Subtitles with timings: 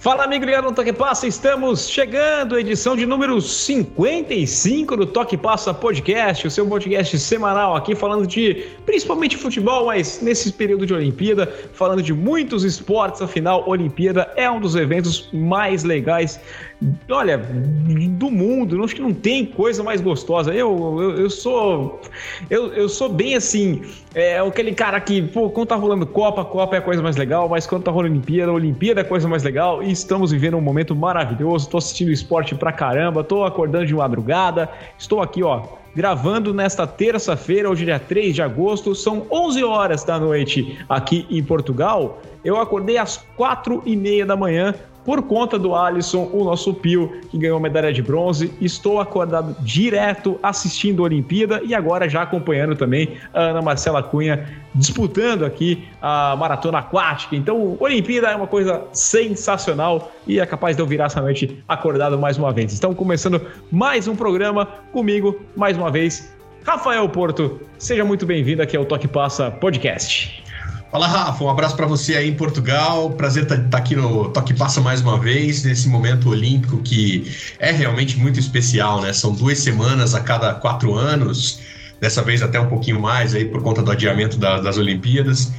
[0.00, 5.36] Fala, amigo ligado no Toque Passa, estamos chegando à edição de número 55 do Toque
[5.36, 10.94] Passa Podcast, o seu podcast semanal aqui falando de principalmente futebol, mas nesse período de
[10.94, 16.40] Olimpíada, falando de muitos esportes, afinal, Olimpíada é um dos eventos mais legais
[17.10, 20.52] olha, do mundo, acho que não tem coisa mais gostosa.
[20.52, 22.00] Eu, eu, eu sou.
[22.48, 23.82] Eu, eu sou bem assim.
[24.14, 27.48] É aquele cara que, pô, quando tá rolando Copa, Copa é a coisa mais legal,
[27.48, 29.82] mas quando tá rolando Olimpíada, Olimpíada é a coisa mais legal.
[29.82, 31.68] E estamos vivendo um momento maravilhoso.
[31.68, 34.68] Tô assistindo esporte pra caramba, tô acordando de madrugada.
[34.98, 35.62] Estou aqui, ó,
[35.94, 41.42] gravando nesta terça-feira, hoje dia 3 de agosto, são 11 horas da noite aqui em
[41.42, 42.22] Portugal.
[42.44, 47.20] Eu acordei às 4 e meia da manhã por conta do Alisson, o nosso Pio,
[47.30, 48.52] que ganhou medalha de bronze.
[48.60, 54.48] Estou acordado direto assistindo a Olimpíada e agora já acompanhando também a Ana Marcela Cunha
[54.74, 57.34] disputando aqui a maratona aquática.
[57.34, 62.18] Então, Olimpíada é uma coisa sensacional e é capaz de eu virar essa noite acordado
[62.18, 62.72] mais uma vez.
[62.72, 66.32] Estamos começando mais um programa comigo, mais uma vez,
[66.64, 67.60] Rafael Porto.
[67.78, 70.49] Seja muito bem-vindo aqui ao Toque Passa Podcast.
[70.90, 73.10] Fala, Rafa, um abraço para você aí em Portugal.
[73.10, 77.30] Prazer estar tá, tá aqui no Toque Passa mais uma vez, nesse momento olímpico que
[77.60, 79.12] é realmente muito especial, né?
[79.12, 81.60] São duas semanas a cada quatro anos,
[82.00, 85.52] dessa vez até um pouquinho mais aí por conta do adiamento da, das Olimpíadas,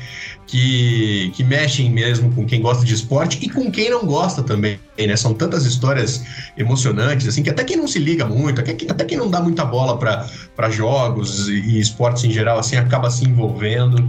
[0.46, 4.78] que, que mexem mesmo com quem gosta de esporte e com quem não gosta também,
[4.98, 5.16] né?
[5.16, 6.26] São tantas histórias
[6.58, 9.64] emocionantes, assim, que até quem não se liga muito, até até quem não dá muita
[9.64, 14.06] bola para jogos e esportes em geral, assim, acaba se envolvendo.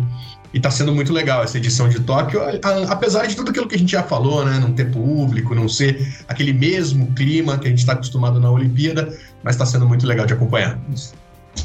[0.53, 2.41] E está sendo muito legal essa edição de Tóquio,
[2.89, 4.59] apesar de tudo aquilo que a gente já falou, né?
[4.61, 9.17] Não ter público, não ser aquele mesmo clima que a gente está acostumado na Olimpíada,
[9.43, 10.79] mas está sendo muito legal de acompanhar.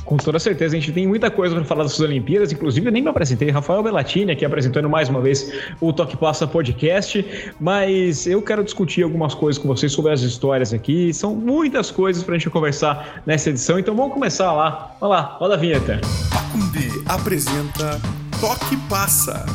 [0.03, 2.52] Com toda certeza, a gente tem muita coisa para falar das Olimpíadas.
[2.52, 6.45] Inclusive, eu nem me apresentei, Rafael Bellatini aqui apresentando mais uma vez o Toque Passa
[6.45, 7.25] Podcast.
[7.59, 11.13] Mas eu quero discutir algumas coisas com vocês sobre as histórias aqui.
[11.13, 13.80] São muitas coisas para a gente conversar nessa edição.
[13.80, 14.95] Então vamos começar lá.
[14.99, 16.02] Vamos lá, roda a vinheta.
[16.31, 18.02] Pacumbi apresenta
[18.39, 19.48] Toque Passa.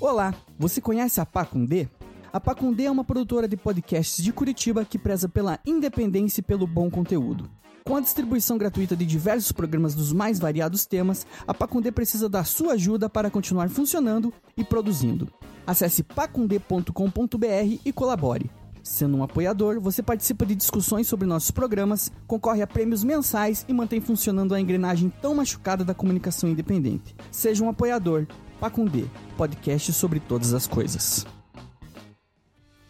[0.00, 1.86] Olá, você conhece a Pacundê?
[2.32, 6.66] A Pacundê é uma produtora de podcasts de Curitiba que preza pela independência e pelo
[6.66, 7.50] bom conteúdo.
[7.84, 12.44] Com a distribuição gratuita de diversos programas dos mais variados temas, a Pacundê precisa da
[12.44, 15.30] sua ajuda para continuar funcionando e produzindo.
[15.66, 18.50] Acesse pacundê.com.br e colabore.
[18.82, 23.72] Sendo um apoiador, você participa de discussões sobre nossos programas, concorre a prêmios mensais e
[23.72, 27.14] mantém funcionando a engrenagem tão machucada da comunicação independente.
[27.30, 28.26] Seja um apoiador.
[28.60, 29.04] Pacundê,
[29.36, 31.26] podcast sobre todas as coisas.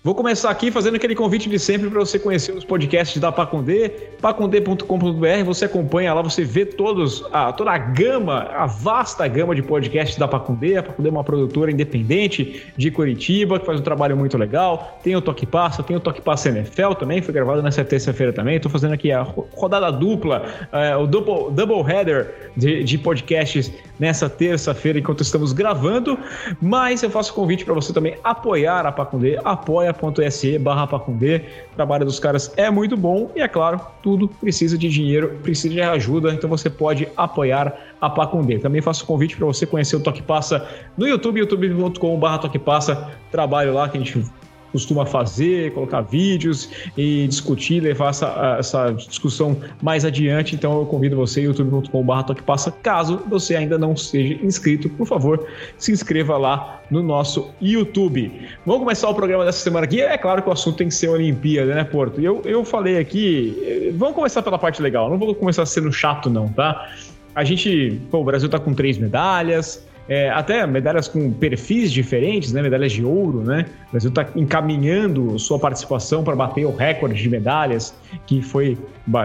[0.05, 3.89] Vou começar aqui fazendo aquele convite de sempre para você conhecer os podcasts da Pacundê,
[4.21, 5.45] pacundê.com.br.
[5.45, 10.19] Você acompanha lá, você vê todos, a, toda a gama, a vasta gama de podcasts
[10.19, 10.77] da Pacundê.
[10.77, 14.99] A Pacundê é uma produtora independente de Curitiba, que faz um trabalho muito legal.
[15.05, 18.57] Tem o Toque Passa, tem o Toque Passa NFL também, foi gravado nessa terça-feira também.
[18.57, 24.29] Estou fazendo aqui a rodada dupla, é, o double, double header de, de podcasts nessa
[24.29, 26.19] terça-feira, enquanto estamos gravando.
[26.61, 31.43] Mas eu faço convite para você também apoiar a Pacundê, apoia apoia.se barra Pacundê.
[31.73, 35.73] O trabalho dos caras é muito bom e, é claro, tudo precisa de dinheiro, precisa
[35.73, 38.59] de ajuda, então você pode apoiar a Pacundê.
[38.59, 43.73] Também faço convite para você conhecer o Toque Passa no YouTube, youtube.com.br Toque Passa, trabalho
[43.73, 44.25] lá que a gente
[44.73, 50.55] costuma fazer, colocar vídeos e discutir, levar essa, essa discussão mais adiante.
[50.55, 52.73] Então eu convido você, youtube.com.br Passa.
[52.73, 55.47] Caso você ainda não seja inscrito, por favor,
[55.79, 58.33] se inscreva lá no nosso YouTube.
[58.67, 60.01] Vamos começar o programa dessa semana aqui.
[60.01, 62.21] É claro que o assunto tem que ser Olimpíada, né, Porto?
[62.21, 66.29] Eu, eu falei aqui, eh, vamos começar pela parte legal, não vou começar sendo chato,
[66.29, 66.91] não, tá?
[67.35, 72.53] A gente, pô, o Brasil tá com três medalhas, é, até medalhas com perfis diferentes,
[72.53, 72.61] né?
[72.61, 73.43] medalhas de ouro.
[73.43, 73.67] Né?
[73.89, 77.95] O Brasil está encaminhando sua participação para bater o recorde de medalhas
[78.27, 78.77] que foi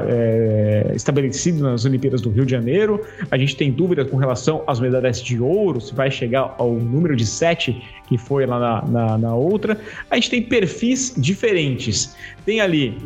[0.07, 3.03] é, estabelecido nas Olimpíadas do Rio de Janeiro.
[3.31, 7.16] A gente tem dúvidas com relação às medalhas de ouro, se vai chegar ao número
[7.16, 9.79] de sete que foi lá na, na, na outra.
[10.09, 12.16] A gente tem perfis diferentes.
[12.46, 12.97] Tem ali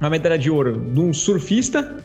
[0.00, 2.02] uma medalha de ouro de um surfista,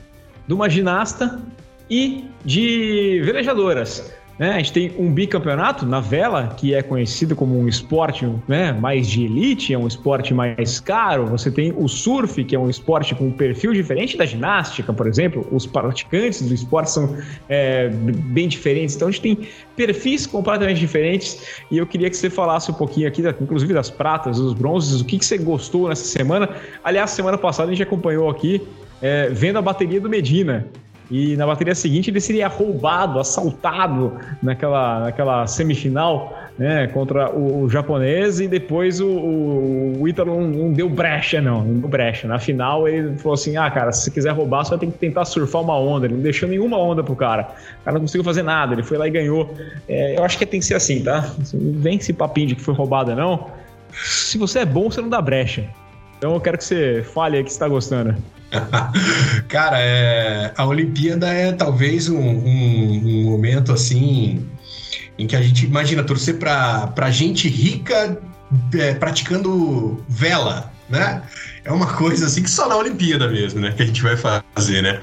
[0.47, 1.41] de uma ginasta
[1.89, 4.14] e de velejadoras.
[4.37, 4.51] Né?
[4.51, 9.07] A gente tem um bicampeonato na vela, que é conhecido como um esporte né, mais
[9.07, 11.25] de elite, é um esporte mais caro.
[11.27, 15.07] Você tem o surf, que é um esporte com um perfil diferente da ginástica, por
[15.07, 15.47] exemplo.
[15.51, 17.17] Os praticantes do esporte são
[17.47, 18.95] é, bem diferentes.
[18.95, 21.61] Então a gente tem perfis completamente diferentes.
[21.71, 25.05] E eu queria que você falasse um pouquinho aqui, inclusive das pratas, dos bronzes, o
[25.05, 26.49] que, que você gostou nessa semana.
[26.83, 28.61] Aliás, semana passada a gente acompanhou aqui,
[29.01, 30.67] é, vendo a bateria do Medina
[31.10, 37.69] E na bateria seguinte ele seria roubado, assaltado naquela, naquela semifinal né, contra o, o,
[37.69, 42.28] japonês e depois o, o, o Ítalo não, não, deu brecha, não, não deu brecha.
[42.28, 44.98] Na final ele falou assim: ah, cara, se você quiser roubar, você vai ter que
[44.98, 46.07] tentar surfar uma onda.
[46.07, 47.50] Ele não deixou nenhuma onda pro cara.
[47.81, 49.54] O cara não conseguiu fazer nada, ele foi lá e ganhou.
[49.88, 51.30] É, eu acho que tem que ser assim, tá?
[51.54, 53.48] Não vem esse papinho de que foi roubada, não.
[53.92, 55.66] Se você é bom, você não dá brecha.
[56.18, 58.16] Então eu quero que você fale aí que você tá gostando.
[59.48, 64.48] Cara, é, a Olimpíada é talvez um, um, um, momento assim
[65.18, 68.19] em que a gente imagina torcer para gente rica
[68.74, 71.24] é, praticando vela, né?
[71.63, 73.72] É uma coisa assim que só na Olimpíada mesmo, né?
[73.72, 75.02] Que a gente vai fazer, né?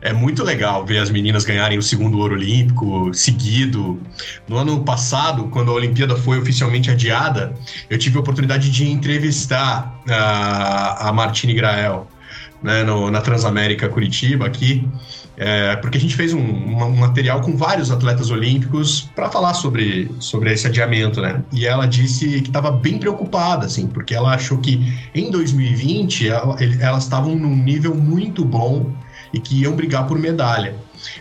[0.00, 4.00] É muito legal ver as meninas ganharem o segundo ouro olímpico seguido.
[4.46, 7.52] No ano passado, quando a Olimpíada foi oficialmente adiada,
[7.90, 12.06] eu tive a oportunidade de entrevistar a, a Martine Grael
[12.62, 14.88] né, no, na Transamérica Curitiba aqui,
[15.36, 20.10] é, porque a gente fez um, um, material com vários atletas olímpicos para falar sobre,
[20.18, 21.42] sobre esse adiamento, né?
[21.52, 26.56] E ela disse que estava bem preocupada, assim, porque ela achou que em 2020 ela,
[26.80, 28.94] elas estavam num nível muito bom
[29.36, 30.74] e que iam brigar por medalha.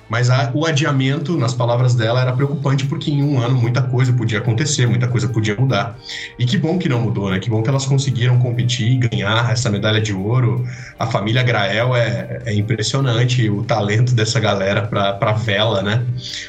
[0.08, 4.14] Mas a, o adiamento, nas palavras dela, era preocupante porque em um ano muita coisa
[4.14, 6.00] podia acontecer, muita coisa podia mudar.
[6.40, 7.40] E que bom que não mudou, né?
[7.40, 10.66] Que bom que elas conseguiram competir e ganhar essa medalha de ouro.
[10.98, 16.06] A família Grael é, é impressionante o talento dessa galera para vela, né?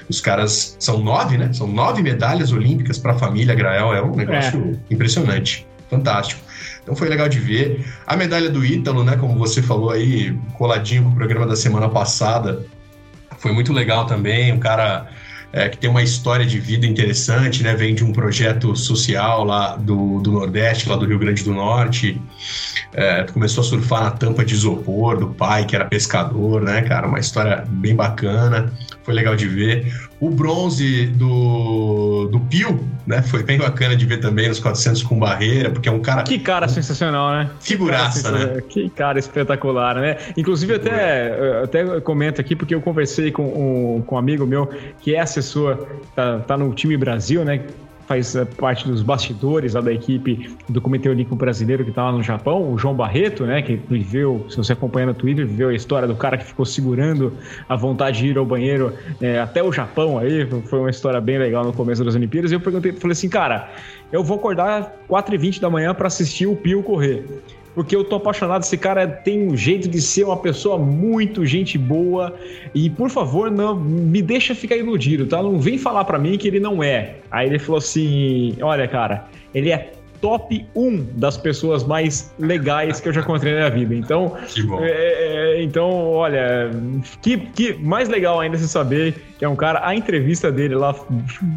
[0.08, 1.52] Os caras são nove, né?
[1.52, 3.92] São nove medalhas olímpicas para a família Grael.
[3.92, 4.94] É um negócio é.
[4.94, 6.45] impressionante, fantástico.
[6.86, 7.84] Então foi legal de ver.
[8.06, 11.88] A medalha do Ítalo, né, como você falou aí, coladinho com o programa da semana
[11.88, 12.64] passada,
[13.38, 14.52] foi muito legal também.
[14.52, 15.08] Um cara
[15.52, 17.74] é, que tem uma história de vida interessante, né?
[17.74, 22.20] Vem de um projeto social lá do, do Nordeste, lá do Rio Grande do Norte.
[22.92, 27.08] É, começou a surfar na tampa de isopor do pai, que era pescador, né, cara?
[27.08, 28.72] Uma história bem bacana,
[29.06, 29.94] foi legal de ver.
[30.18, 33.22] O bronze do, do Pio, né?
[33.22, 36.24] Foi bem bacana de ver também nos 400 com barreira, porque é um cara.
[36.24, 37.50] Que cara sensacional, né?
[37.60, 38.62] Figuraça, que cara, né?
[38.68, 40.16] Que cara espetacular, né?
[40.36, 44.68] Inclusive, até, até comento aqui, porque eu conversei com um, com um amigo meu
[45.00, 45.86] que é assessor,
[46.16, 47.60] tá, tá no time Brasil, né?
[48.06, 52.12] Faz eh, parte dos bastidores lá da equipe do Comitê Olímpico Brasileiro que está lá
[52.12, 55.74] no Japão, o João Barreto, né, que viveu, se você acompanha no Twitter, viveu a
[55.74, 57.32] história do cara que ficou segurando
[57.68, 61.38] a vontade de ir ao banheiro é, até o Japão aí, foi uma história bem
[61.38, 63.68] legal no começo das Olimpíadas, e eu perguntei, falei assim, cara,
[64.12, 67.24] eu vou acordar 4h20 da manhã para assistir o Pio correr
[67.76, 68.62] porque eu tô apaixonado.
[68.62, 72.34] Esse cara tem um jeito de ser uma pessoa muito gente boa.
[72.75, 75.43] E por favor, não me deixa ficar iludido, tá?
[75.43, 77.17] Não vem falar para mim que ele não é.
[77.31, 79.93] Aí ele falou assim: olha, cara, ele é
[80.23, 83.94] top 1 das pessoas mais legais que eu já encontrei na minha vida.
[83.94, 84.34] Então,
[84.81, 86.70] é, é, então olha,
[87.20, 90.94] que, que mais legal ainda se saber que é um cara, a entrevista dele lá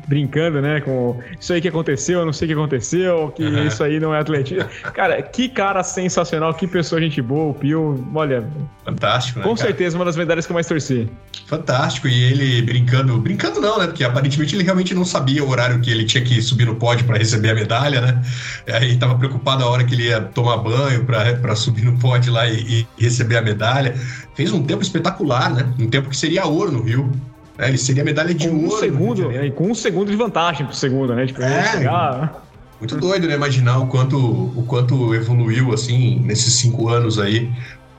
[0.08, 3.68] brincando, né, com isso aí que aconteceu, não sei o que aconteceu, que uhum.
[3.68, 4.70] isso aí não é atletismo.
[4.94, 8.46] Cara, que cara sensacional, que pessoa gente boa, o Pio, olha.
[8.84, 9.46] Fantástico, né?
[9.46, 9.68] Com cara?
[9.68, 11.10] certeza uma das medalhas que eu mais torci.
[11.46, 15.80] Fantástico, e ele brincando, brincando não, né, porque aparentemente ele realmente não sabia o horário
[15.80, 18.22] que ele tinha que subir no pódio para receber a medalha, né?
[18.68, 22.48] Aí estava preocupado a hora que ele ia tomar banho para subir no pódio lá
[22.48, 23.96] e, e receber a medalha.
[24.36, 25.74] Fez um tempo espetacular, né?
[25.80, 27.12] Um tempo que seria ouro no Rio.
[27.60, 28.76] É, ele seria medalha de com ouro.
[28.76, 31.28] Um segundo, e com um segundo de vantagem pro segundo, né?
[31.28, 32.44] Tipo, é, chegar...
[32.80, 33.36] Muito doido, né?
[33.36, 37.52] Imaginar o quanto, o quanto evoluiu, assim, nesses cinco anos aí,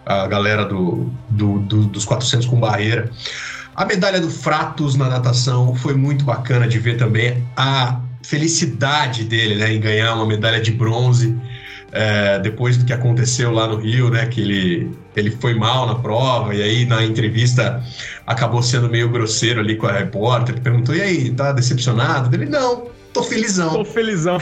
[0.06, 3.10] a galera do, do, do, dos 400 com barreira.
[3.76, 9.56] A medalha do Fratos na natação foi muito bacana de ver também a felicidade dele,
[9.56, 11.36] né, em ganhar uma medalha de bronze
[11.92, 14.26] é, depois do que aconteceu lá no Rio, né?
[14.26, 17.82] Que ele, ele foi mal na prova e aí na entrevista
[18.26, 20.54] acabou sendo meio grosseiro ali com a repórter.
[20.54, 22.34] Ele perguntou: e aí, tá decepcionado?
[22.34, 23.70] Ele: não, tô felizão.
[23.70, 24.38] Tô felizão.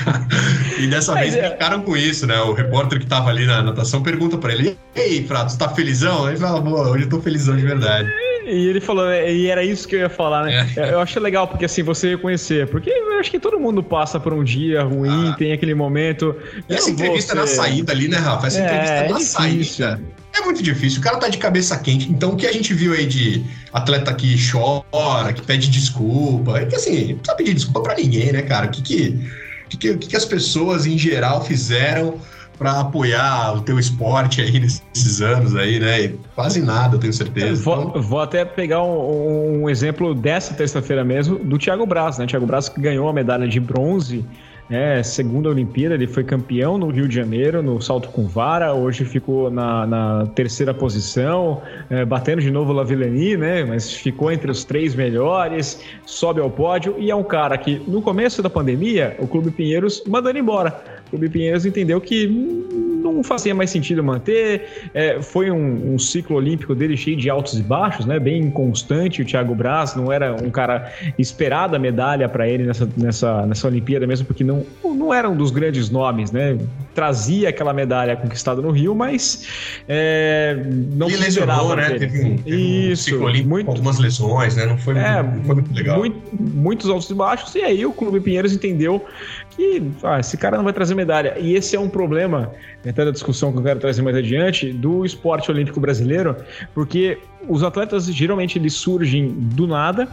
[0.78, 1.50] e dessa Mas vez é...
[1.50, 2.40] ficaram com isso, né?
[2.40, 6.28] O repórter que tava ali na natação pergunta para ele: Ei, Prato, tá felizão?
[6.28, 8.10] Ele fala: boa, hoje eu tô felizão de verdade.
[8.44, 10.68] E ele falou, é, e era isso que eu ia falar, né?
[10.76, 10.92] É.
[10.92, 12.68] Eu acho legal, porque assim, você reconhecer.
[12.68, 15.36] Porque eu acho que todo mundo passa por um dia ruim, ah.
[15.36, 16.34] tem aquele momento.
[16.68, 18.46] E essa entrevista na saída ali, né, Rafa?
[18.46, 19.84] Essa é, entrevista é na difícil.
[19.84, 20.02] saída.
[20.34, 22.10] É muito difícil, o cara tá de cabeça quente.
[22.10, 26.64] Então, o que a gente viu aí de atleta que chora, que pede desculpa, é
[26.64, 28.66] que assim, não precisa pedir desculpa pra ninguém, né, cara?
[28.66, 29.30] O que que,
[29.68, 32.18] que, que, que as pessoas em geral fizeram
[32.58, 36.12] para apoiar o teu esporte aí nesses anos aí, né?
[36.34, 37.62] Quase nada, eu tenho certeza.
[37.62, 38.02] Vou, então...
[38.02, 42.26] vou até pegar um, um exemplo dessa terça-feira mesmo do Thiago Braz, né?
[42.26, 44.24] Thiago Braz que ganhou a medalha de bronze
[44.70, 49.04] É, segunda Olimpíada, ele foi campeão no Rio de Janeiro, no salto com vara, hoje
[49.04, 53.64] ficou na, na terceira posição, é, batendo de novo o Lavillenie, né?
[53.64, 58.00] Mas ficou entre os três melhores, sobe ao pódio e é um cara que no
[58.00, 60.91] começo da pandemia, o Clube Pinheiros mandando embora.
[61.12, 64.88] O Clube Pinheiros entendeu que não fazia mais sentido manter.
[64.94, 68.18] É, foi um, um, ciclo olímpico dele cheio de altos e baixos, né?
[68.18, 69.20] Bem constante.
[69.20, 73.66] O Thiago Braz não era um cara esperado a medalha para ele nessa, nessa, nessa
[73.66, 76.58] Olimpíada, mesmo porque não, não era um dos grandes nomes, né?
[76.94, 79.46] Trazia aquela medalha conquistada no Rio, mas
[79.88, 81.90] é, não e lesionou, né?
[81.98, 84.66] Teve um, teve Isso, um muito, com algumas lesões, né?
[84.66, 85.98] Não foi, é, muito, não foi muito legal.
[85.98, 87.54] Muito, muitos altos e baixos.
[87.54, 89.04] E aí o Clube Pinheiros entendeu
[89.50, 91.36] que ah, esse cara não vai trazer medalha.
[91.38, 92.52] E esse é um problema,
[92.86, 96.36] até da discussão que eu quero trazer mais adiante, do esporte olímpico brasileiro,
[96.74, 97.18] porque
[97.48, 100.08] os atletas geralmente eles surgem do nada,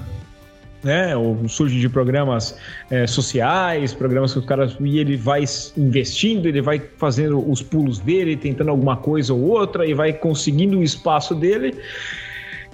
[0.84, 1.16] né?
[1.16, 2.58] Ou surge de programas
[2.90, 5.44] é, sociais, programas que o cara e ele vai
[5.78, 10.80] investindo, ele vai fazendo os pulos dele, tentando alguma coisa ou outra e vai conseguindo
[10.80, 11.76] o espaço dele.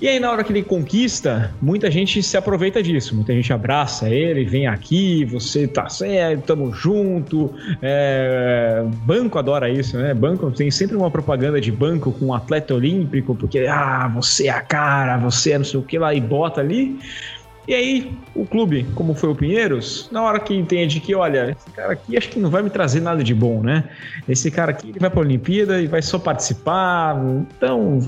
[0.01, 3.15] E aí, na hora que ele conquista, muita gente se aproveita disso.
[3.15, 7.53] Muita gente abraça ele, vem aqui, você tá certo, tamo junto.
[7.81, 8.83] É...
[9.05, 10.13] Banco adora isso, né?
[10.13, 14.49] Banco tem sempre uma propaganda de banco com um atleta olímpico, porque, ah, você é
[14.49, 16.99] a cara, você é não sei o que lá, e bota ali.
[17.67, 21.71] E aí, o clube, como foi o Pinheiros, na hora que entende que, olha, esse
[21.71, 23.85] cara aqui acho que não vai me trazer nada de bom, né?
[24.29, 27.15] Esse cara aqui ele vai para a Olimpíada e vai só participar.
[27.57, 27.99] Então,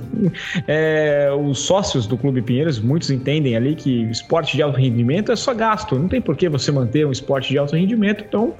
[0.67, 5.35] é, os sócios do Clube Pinheiros, muitos entendem ali que esporte de alto rendimento é
[5.35, 5.97] só gasto.
[5.97, 8.23] Não tem por que você manter um esporte de alto rendimento.
[8.27, 8.53] Então,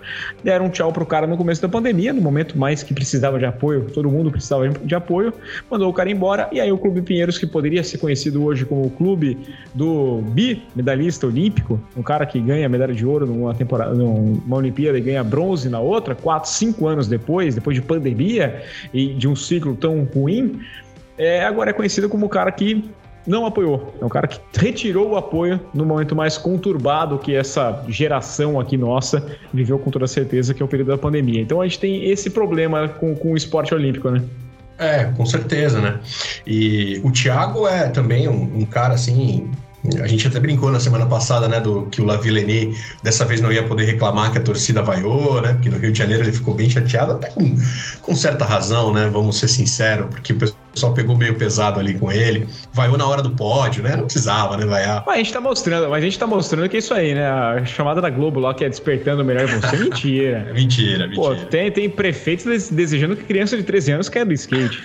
[0.44, 3.46] deram um tchau pro cara no começo da pandemia, no momento mais que precisava de
[3.46, 5.34] apoio, todo mundo precisava de apoio,
[5.70, 6.48] mandou o cara embora.
[6.51, 9.38] E aí, o Clube Pinheiros, que poderia ser conhecido hoje como o clube
[9.75, 14.98] do bi medalhista olímpico, um cara que ganha medalha de ouro numa temporada, numa Olimpíada
[14.98, 18.63] e ganha bronze na outra, quatro, cinco anos depois, depois de pandemia
[18.94, 20.62] e de um ciclo tão ruim,
[21.17, 22.89] é, agora é conhecido como o cara que
[23.25, 23.94] não apoiou.
[24.01, 28.77] É um cara que retirou o apoio no momento mais conturbado que essa geração aqui
[28.77, 29.22] nossa
[29.53, 31.41] viveu com toda certeza, que é o período da pandemia.
[31.41, 34.24] Então a gente tem esse problema com, com o esporte olímpico, né?
[34.79, 36.00] É, com certeza, né?
[36.46, 39.51] E o Thiago é também um, um cara assim
[40.01, 43.51] a gente até brincou na semana passada, né, do que o Lavillenie dessa vez não
[43.51, 45.53] ia poder reclamar que a torcida vaiou, né?
[45.53, 47.56] Porque no Rio de Janeiro ele ficou bem chateado, até com,
[48.01, 49.10] com certa razão, né?
[49.12, 50.60] Vamos ser sinceros, porque o pessoal
[50.93, 52.48] pegou meio pesado ali com ele.
[52.74, 53.96] Vaiou na hora do pódio, né?
[53.96, 55.03] Não precisava, né, vaiar.
[55.05, 57.27] Mas a gente tá mostrando, mas a gente tá mostrando que é isso aí, né?
[57.27, 60.51] A chamada da Globo lá que é despertando o melhor você, mentira.
[60.53, 61.15] mentira, mentira.
[61.15, 64.84] Pô, tem, tem prefeitos desejando que criança de 13 anos quebre skate.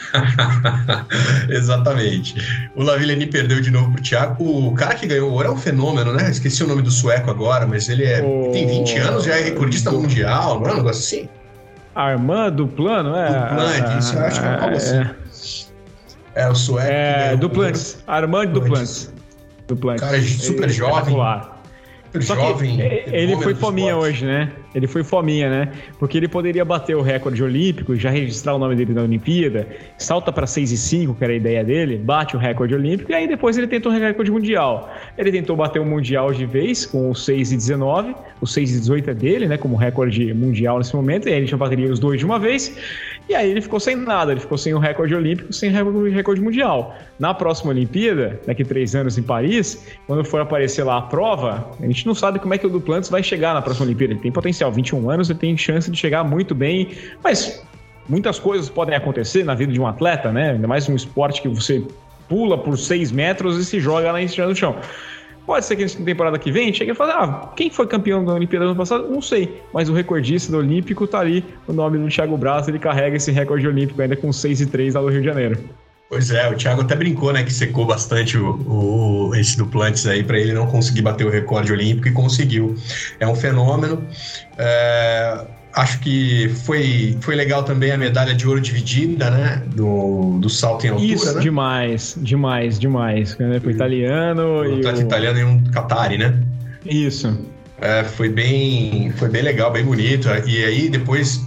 [1.49, 2.35] Exatamente.
[2.75, 4.69] O Lavillenie perdeu de novo pro Thiago.
[4.69, 6.31] O cara que ganhou o ouro é um fenômeno, né?
[6.31, 8.51] Esqueci o nome do sueco agora, mas ele é, o...
[8.53, 11.29] tem 20 anos, já é recordista mundial, não é um negócio assim?
[11.95, 13.29] Armando Plano, é?
[13.29, 14.97] Duplantis, isso eu acho que é algo assim.
[14.97, 15.11] É,
[16.35, 16.91] é o sueco.
[16.91, 19.13] É, Duplantis, Armando Duplantis.
[19.69, 20.03] Duplantis.
[20.03, 21.15] Cara, super jovem.
[22.07, 22.81] Super Só jovem.
[22.81, 24.53] ele foi fominha hoje, né?
[24.75, 25.73] Ele foi fominha, né?
[25.99, 29.67] Porque ele poderia bater o recorde olímpico, já registrar o nome dele na Olimpíada,
[29.99, 33.15] salta para 6 e 5, que era a ideia dele, bate o recorde olímpico, e
[33.15, 34.91] aí depois ele tentou o recorde mundial.
[35.19, 38.79] Ele tentou bater o mundial de vez com o 6 e 19, o 6 e
[38.81, 39.57] 18 é dele, né?
[39.57, 42.77] Como recorde mundial nesse momento, e aí ele já bateria os dois de uma vez.
[43.29, 46.41] E aí ele ficou sem nada, ele ficou sem o recorde olímpico, sem o recorde
[46.41, 46.95] mundial.
[47.19, 51.87] Na próxima Olimpíada, daqui três anos em Paris, quando for aparecer lá a prova, a
[51.87, 54.13] gente não sabe como é que o Duplantis vai chegar na próxima Olimpíada.
[54.13, 56.91] Ele tem potencial, 21 anos, ele tem chance de chegar muito bem,
[57.23, 57.65] mas
[58.09, 60.53] muitas coisas podem acontecer na vida de um atleta, né?
[60.53, 61.83] Ainda mais um esporte que você
[62.29, 64.77] pula por seis metros e se joga lá em cima do chão.
[65.45, 68.33] Pode ser que na temporada que vem chegue e fale, ah, quem foi campeão da
[68.33, 69.09] Olimpíada ano passado?
[69.09, 69.61] Não sei.
[69.75, 73.33] Mas o recordista do Olímpico tá ali, o nome do Thiago Braz, ele carrega esse
[73.33, 75.59] recorde olímpico ainda com 6 e 3 lá do Rio de Janeiro.
[76.13, 80.23] Pois é, o Thiago até brincou, né, que secou bastante o, o esse Duplantes aí
[80.23, 82.77] para ele não conseguir bater o recorde olímpico e conseguiu.
[83.19, 84.07] É um fenômeno.
[84.59, 89.63] É, Acho que foi, foi legal também a medalha de ouro dividida, né?
[89.75, 91.41] Do, do salto em altura, Isso, né?
[91.41, 93.39] demais, demais, demais.
[93.39, 93.59] Né?
[93.59, 94.85] Foi italiano o e...
[94.85, 95.01] O...
[95.01, 96.39] italiano e um Qatari, né?
[96.85, 97.39] Isso.
[97.81, 100.29] É, foi, bem, foi bem legal, bem bonito.
[100.47, 101.41] E aí depois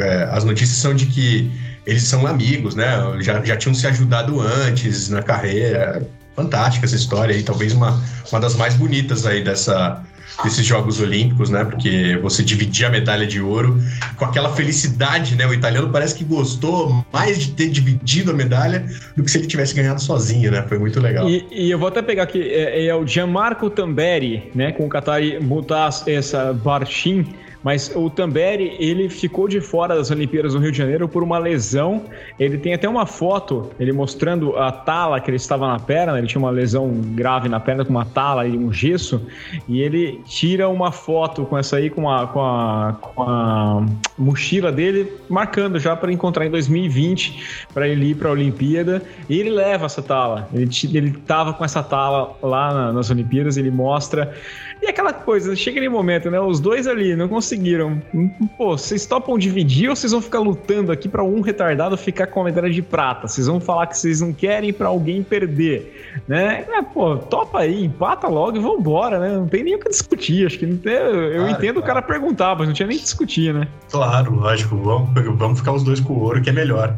[0.00, 1.50] é, as notícias são de que
[1.88, 2.86] eles são amigos, né?
[3.20, 6.06] Já, já tinham se ajudado antes na carreira.
[6.36, 10.04] fantástica essa história aí, talvez uma, uma das mais bonitas aí dessa,
[10.44, 11.64] desses Jogos Olímpicos, né?
[11.64, 13.80] Porque você dividir a medalha de ouro
[14.16, 15.46] com aquela felicidade, né?
[15.46, 19.46] O italiano parece que gostou mais de ter dividido a medalha do que se ele
[19.46, 20.62] tivesse ganhado sozinho, né?
[20.68, 21.26] Foi muito legal.
[21.26, 24.72] E, e eu vou até pegar aqui, é, é o Gianmarco Tamberi, né?
[24.72, 27.24] Com o Qatari Mutas essa Barchin
[27.62, 31.38] mas o Tamberi, ele ficou de fora das Olimpíadas do Rio de Janeiro por uma
[31.38, 32.04] lesão.
[32.38, 36.26] Ele tem até uma foto, ele mostrando a tala que ele estava na perna, ele
[36.26, 39.20] tinha uma lesão grave na perna com uma tala e um gesso,
[39.68, 43.86] e ele tira uma foto com essa aí, com a, com a, com a
[44.16, 49.38] mochila dele, marcando já para encontrar em 2020, para ele ir para a Olimpíada, e
[49.38, 50.48] ele leva essa tala.
[50.52, 54.32] Ele, ele tava com essa tala lá na, nas Olimpíadas, ele mostra
[54.88, 56.40] e aquela coisa, chega aquele momento, né?
[56.40, 58.02] Os dois ali não conseguiram.
[58.56, 62.40] Pô, vocês topam dividir ou vocês vão ficar lutando aqui para um retardado ficar com
[62.40, 63.28] a medalha de prata?
[63.28, 66.64] Vocês vão falar que vocês não querem para alguém perder, né?
[66.72, 69.36] É, pô, topa aí, empata logo e vambora, né?
[69.36, 70.46] Não tem nem o que discutir.
[70.46, 71.78] Acho que não tem, eu claro, entendo claro.
[71.80, 73.68] o cara perguntar, mas não tinha nem que discutir, né?
[73.90, 74.74] Claro, lógico.
[74.76, 76.96] Vamos, vamos ficar os dois com o ouro, que é melhor.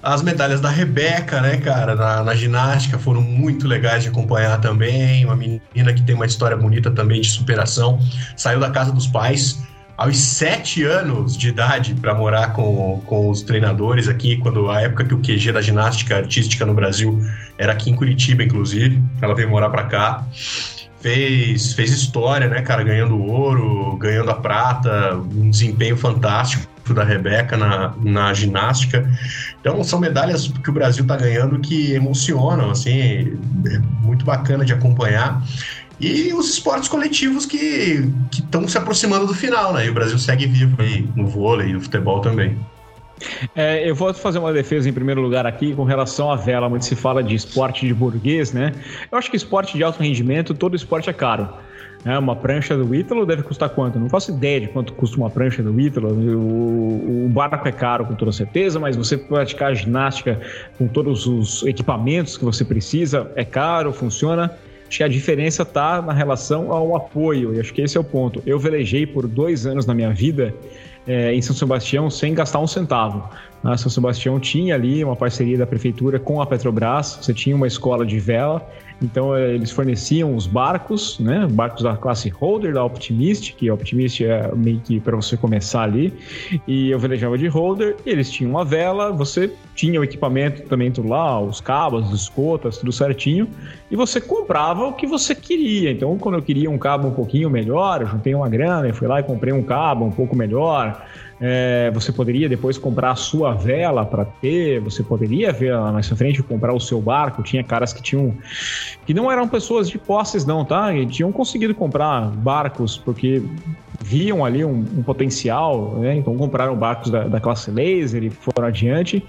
[0.00, 5.24] As medalhas da Rebeca, né, cara, na, na ginástica foram muito legais de acompanhar também.
[5.24, 7.98] Uma menina que tem uma história bonita também de superação.
[8.36, 9.62] Saiu da casa dos pais
[9.96, 15.04] aos sete anos de idade para morar com, com os treinadores aqui, quando a época
[15.04, 17.20] que o QG da ginástica artística no Brasil
[17.56, 19.02] era aqui em Curitiba, inclusive.
[19.22, 20.26] Ela veio morar para cá.
[21.00, 22.82] Fez, fez história, né, cara?
[22.82, 29.08] Ganhando ouro, ganhando a prata, um desempenho fantástico da Rebeca na, na ginástica.
[29.60, 34.72] Então, são medalhas que o Brasil está ganhando que emocionam, assim, é muito bacana de
[34.72, 35.42] acompanhar
[36.00, 39.86] e os esportes coletivos que estão se aproximando do final, né?
[39.86, 42.58] E o Brasil segue vivo aí no vôlei e no futebol também.
[43.54, 46.84] É, eu vou fazer uma defesa em primeiro lugar aqui com relação à vela, onde
[46.84, 48.72] se fala de esporte de burguês, né?
[49.10, 51.48] Eu acho que esporte de alto rendimento, todo esporte é caro.
[52.04, 53.98] É, uma prancha do Ítalo deve custar quanto?
[53.98, 56.12] Não faço ideia de quanto custa uma prancha do Ítalo.
[56.12, 60.38] O, o barco é caro com toda certeza, mas você praticar ginástica
[60.76, 64.50] com todos os equipamentos que você precisa é caro, funciona.
[64.94, 68.04] Acho que a diferença está na relação ao apoio, e acho que esse é o
[68.04, 68.40] ponto.
[68.46, 70.54] Eu velejei por dois anos na minha vida
[71.04, 73.28] é, em São Sebastião sem gastar um centavo.
[73.64, 77.66] A São Sebastião tinha ali uma parceria da prefeitura com a Petrobras, você tinha uma
[77.66, 78.64] escola de vela
[79.02, 81.46] então eh, eles forneciam os barcos, né?
[81.50, 86.12] Barcos da classe Holder da Optimist, que Optimist é meio que para você começar ali.
[86.66, 91.08] E eu velejava de Holder, eles tinham uma vela, você tinha o equipamento também tudo
[91.08, 93.48] lá, os cabos, os escotas, tudo certinho,
[93.90, 95.90] e você comprava o que você queria.
[95.90, 99.08] Então, quando eu queria um cabo um pouquinho melhor, eu juntei uma grana, eu fui
[99.08, 101.04] lá e comprei um cabo um pouco melhor.
[101.40, 106.08] É, você poderia depois comprar a sua vela para ter, você poderia ver lá mais
[106.08, 107.42] frente comprar o seu barco.
[107.42, 108.34] Tinha caras que tinham.
[109.04, 110.94] que não eram pessoas de posses, não, tá?
[110.94, 113.42] E tinham conseguido comprar barcos porque
[114.00, 116.16] viam ali um, um potencial, né?
[116.16, 119.24] Então compraram barcos da, da, classe laser e foram adiante.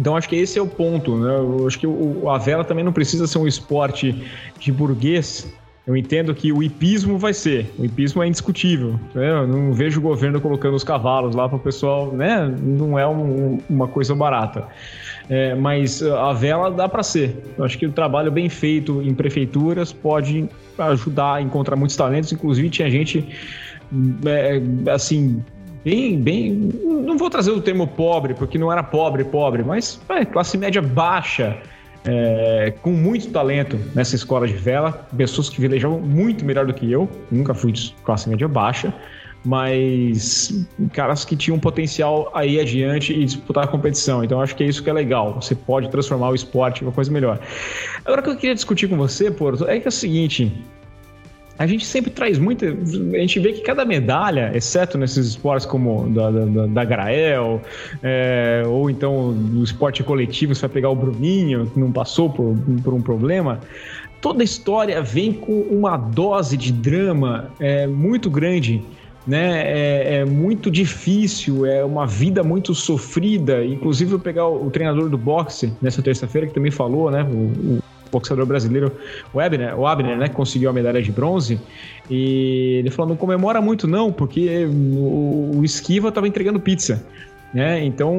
[0.00, 1.36] Então acho que esse é o ponto, né?
[1.36, 4.24] Eu acho que o, a vela também não precisa ser um esporte
[4.58, 5.46] de burguês
[5.90, 7.68] eu entendo que o hipismo vai ser.
[7.76, 8.92] O hipismo é indiscutível.
[9.14, 9.28] Né?
[9.28, 12.46] Eu não vejo o governo colocando os cavalos lá para o pessoal, né?
[12.62, 14.68] Não é um, uma coisa barata.
[15.28, 17.36] É, mas a vela dá para ser.
[17.58, 22.30] Eu acho que o trabalho bem feito em prefeituras pode ajudar a encontrar muitos talentos.
[22.30, 23.26] Inclusive, tinha gente
[24.26, 25.42] é, assim.
[25.84, 26.70] Bem, bem.
[26.84, 30.82] Não vou trazer o termo pobre, porque não era pobre, pobre, mas é, classe média
[30.82, 31.56] baixa,
[32.04, 36.90] é, com muito talento nessa escola de vela, pessoas que velejavam muito melhor do que
[36.90, 38.92] eu, nunca fui de classe média baixa,
[39.42, 44.22] mas caras que tinham potencial aí adiante e disputar a competição.
[44.22, 45.34] Então acho que é isso que é legal.
[45.34, 47.38] Você pode transformar o esporte em uma coisa melhor.
[48.04, 50.52] Agora o que eu queria discutir com você, Porto, é que é o seguinte:
[51.60, 52.64] a gente sempre traz muita.
[52.68, 57.60] A gente vê que cada medalha, exceto nesses esportes como da, da, da Grael,
[58.02, 62.56] é, ou então no esporte coletivo, você vai pegar o Bruninho, que não passou por,
[62.82, 63.60] por um problema.
[64.22, 68.82] Toda história vem com uma dose de drama é, muito grande.
[69.26, 69.62] Né?
[69.66, 73.62] É, é, muito difícil, é uma vida muito sofrida.
[73.62, 77.22] Inclusive, eu pegar o, o treinador do boxe nessa terça-feira, que também falou, né?
[77.22, 78.92] O, o boxeador brasileiro,
[79.32, 81.60] o Abner, o Abner, né, conseguiu a medalha de bronze.
[82.08, 87.04] E ele falou: não comemora muito, não, porque o, o Esquiva estava entregando pizza.
[87.52, 87.84] Né?
[87.84, 88.16] Então,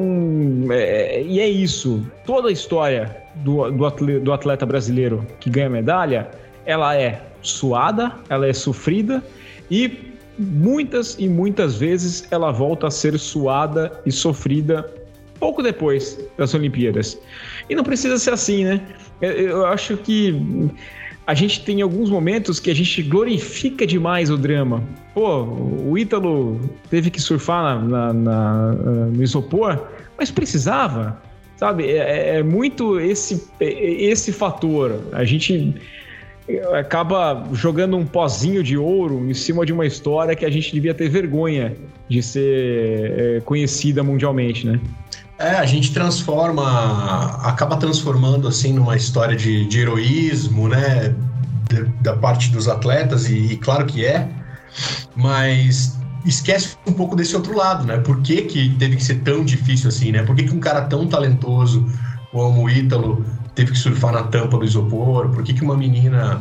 [0.70, 2.04] é, e é isso.
[2.26, 6.28] Toda a história do, do, atleta, do atleta brasileiro que ganha medalha,
[6.66, 9.22] ela é suada, ela é sofrida
[9.70, 14.88] e muitas e muitas vezes ela volta a ser suada e sofrida
[15.38, 17.18] pouco depois das Olimpíadas.
[17.68, 18.80] E não precisa ser assim, né?
[19.22, 20.70] Eu acho que
[21.26, 24.82] a gente tem alguns momentos que a gente glorifica demais o drama.
[25.14, 28.72] Pô, o Ítalo teve que surfar na, na, na,
[29.06, 29.78] no isopor,
[30.18, 31.22] mas precisava,
[31.56, 31.86] sabe?
[31.86, 35.00] É, é, é muito esse, esse fator.
[35.12, 35.74] A gente
[36.72, 40.92] acaba jogando um pozinho de ouro em cima de uma história que a gente devia
[40.92, 41.76] ter vergonha
[42.08, 44.80] de ser é, conhecida mundialmente, né?
[45.42, 51.12] É, a gente transforma, acaba transformando assim numa história de, de heroísmo, né?
[52.00, 54.28] Da parte dos atletas, e, e, claro que é,
[55.16, 57.98] mas esquece um pouco desse outro lado, né?
[57.98, 60.22] Por que, que teve que ser tão difícil assim, né?
[60.22, 61.84] Por que, que um cara tão talentoso
[62.30, 63.26] como o Ítalo
[63.56, 65.28] teve que surfar na tampa do isopor?
[65.30, 66.40] Por que, que uma menina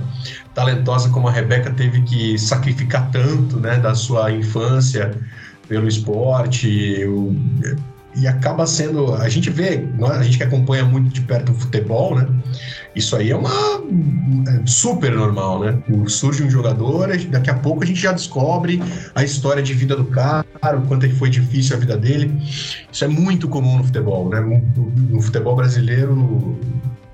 [0.54, 5.18] talentosa como a Rebeca teve que sacrificar tanto, né, da sua infância
[5.68, 7.04] pelo esporte?
[8.16, 9.14] E acaba sendo.
[9.16, 12.28] A gente vê, a gente que acompanha muito de perto o futebol, né?
[12.96, 15.78] Isso aí é uma é super normal, né?
[16.08, 18.82] Surge um jogador, daqui a pouco a gente já descobre
[19.16, 20.46] a história de vida do cara,
[20.78, 22.32] o quanto é foi difícil a vida dele.
[22.92, 24.42] Isso é muito comum no futebol, né?
[24.42, 26.60] No futebol brasileiro,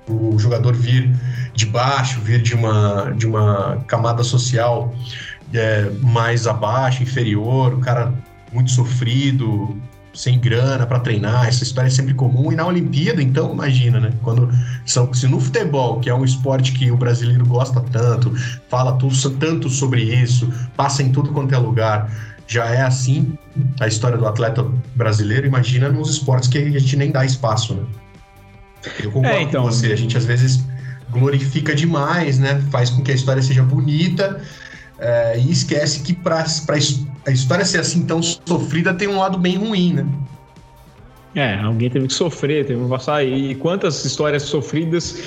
[0.08, 1.14] o jogador vir
[1.54, 4.94] de baixo, vir de uma, de uma camada social
[5.54, 8.12] é, mais abaixo, inferior, o cara
[8.52, 9.76] muito sofrido,
[10.18, 12.50] sem grana para treinar, essa história é sempre comum.
[12.50, 14.12] E na Olimpíada, então, imagina, né?
[14.20, 14.50] Quando
[14.84, 18.34] são, se no futebol, que é um esporte que o brasileiro gosta tanto,
[18.68, 22.12] fala tudo, tanto sobre isso, passa em tudo quanto é lugar,
[22.48, 23.38] já é assim
[23.78, 27.84] a história do atleta brasileiro, imagina nos esportes que a gente nem dá espaço, né?
[28.98, 29.62] Eu concordo é, então...
[29.62, 30.64] com você, a gente às vezes
[31.10, 32.60] glorifica demais, né?
[32.72, 34.42] Faz com que a história seja bonita,
[34.98, 39.56] é, e esquece que para a história ser assim tão sofrida tem um lado bem
[39.56, 40.06] ruim, né?
[41.34, 43.24] É, alguém teve que sofrer, teve que passar.
[43.24, 45.22] E quantas histórias sofridas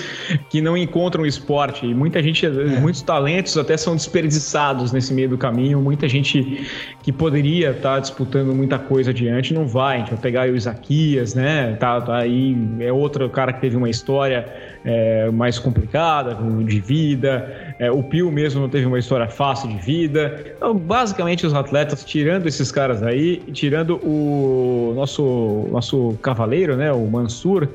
[0.50, 1.86] que não encontram esporte.
[1.86, 2.50] E muita gente, é.
[2.80, 5.80] muitos talentos até são desperdiçados nesse meio do caminho.
[5.80, 6.68] Muita gente
[7.04, 9.98] que poderia estar tá disputando muita coisa adiante não vai.
[9.98, 11.78] A gente vai pegar o Isaquias, né?
[11.80, 14.46] Tá, tá aí, é outro cara que teve uma história
[14.84, 17.71] é, mais complicada de vida.
[17.82, 20.54] É, o Pio mesmo não teve uma história fácil de vida.
[20.56, 27.08] Então, basicamente, os atletas, tirando esses caras aí, tirando o nosso, nosso cavaleiro, né, o
[27.08, 27.68] Mansur,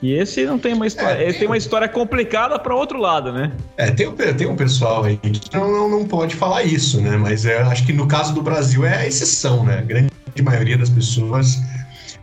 [0.00, 3.30] que esse não tem uma história, é, tem, tem uma história complicada para outro lado,
[3.30, 3.52] né?
[3.76, 7.18] É, tem, tem um pessoal aí que não, não, não pode falar isso, né?
[7.18, 9.80] Mas é, acho que no caso do Brasil é a exceção, né?
[9.80, 10.10] A grande
[10.42, 11.60] maioria das pessoas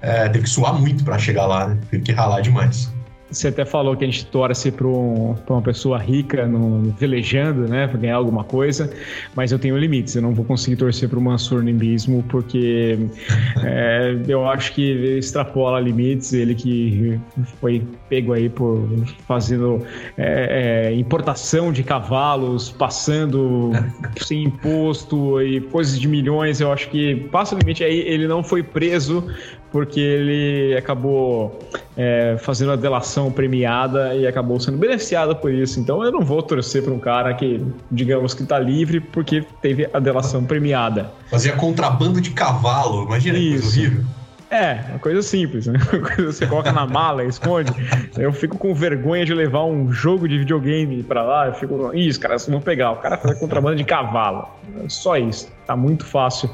[0.01, 1.77] é, teve que suar muito para chegar lá, né?
[1.91, 2.91] Teve que ralar demais.
[3.31, 7.87] Você até falou que a gente torce para um, uma pessoa rica no, velejando, né,
[7.87, 8.91] para ganhar alguma coisa,
[9.35, 10.15] mas eu tenho limites.
[10.15, 12.97] Eu não vou conseguir torcer para o Mansur Nimbismo porque
[13.63, 16.33] é, eu acho que ele extrapola limites.
[16.33, 17.19] Ele que
[17.59, 18.87] foi pego aí por
[19.27, 19.85] fazendo
[20.17, 23.71] é, é, importação de cavalos, passando
[24.25, 26.59] sem imposto e coisas de milhões.
[26.59, 27.99] Eu acho que passa o limite aí.
[27.99, 29.23] Ele não foi preso
[29.71, 31.59] porque ele acabou
[31.95, 35.79] é, fazendo a delação premiada e acabou sendo beneficiado por isso.
[35.79, 39.89] Então eu não vou torcer para um cara que, digamos que está livre porque teve
[39.93, 41.11] a delação premiada.
[41.29, 43.73] Fazia contrabando de cavalo, imagina isso.
[43.73, 44.05] que horrível.
[44.51, 45.77] É, uma coisa simples, né?
[46.17, 47.71] Você coloca na mala, esconde.
[48.17, 51.47] Eu fico com vergonha de levar um jogo de videogame para lá.
[51.47, 52.93] Eu fico, ih, os caras vão pegar.
[52.93, 54.47] O cara faz contrabando de cavalo.
[54.87, 55.47] Só isso.
[55.65, 56.49] Tá muito fácil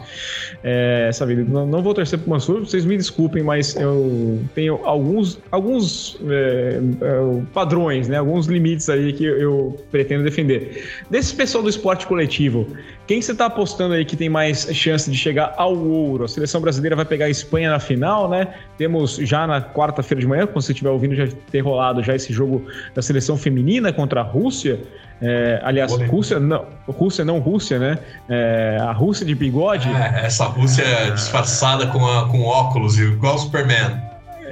[0.62, 1.46] é, essa vida.
[1.48, 6.82] Não, não, vou torcer pro Mansur, vocês me desculpem, mas eu tenho alguns, alguns é,
[7.02, 8.18] é, padrões, né?
[8.18, 10.86] Alguns limites aí que eu pretendo defender.
[11.10, 12.68] Desse pessoal do esporte coletivo,
[13.08, 16.26] quem você tá apostando aí que tem mais chance de chegar ao ouro?
[16.26, 18.48] A seleção brasileira vai pegar a Espanha na final, né?
[18.78, 22.34] Temos já na quarta-feira de manhã, quando você estiver ouvindo, já ter rolado já esse
[22.34, 24.80] jogo da seleção feminina contra a Rússia.
[25.22, 27.98] É, aliás, Rússia não, Rússia não Rússia, né?
[28.28, 29.88] É, a Rússia de bigode.
[29.90, 34.02] É, essa Rússia disfarçada com, a, com óculos, igual o Superman.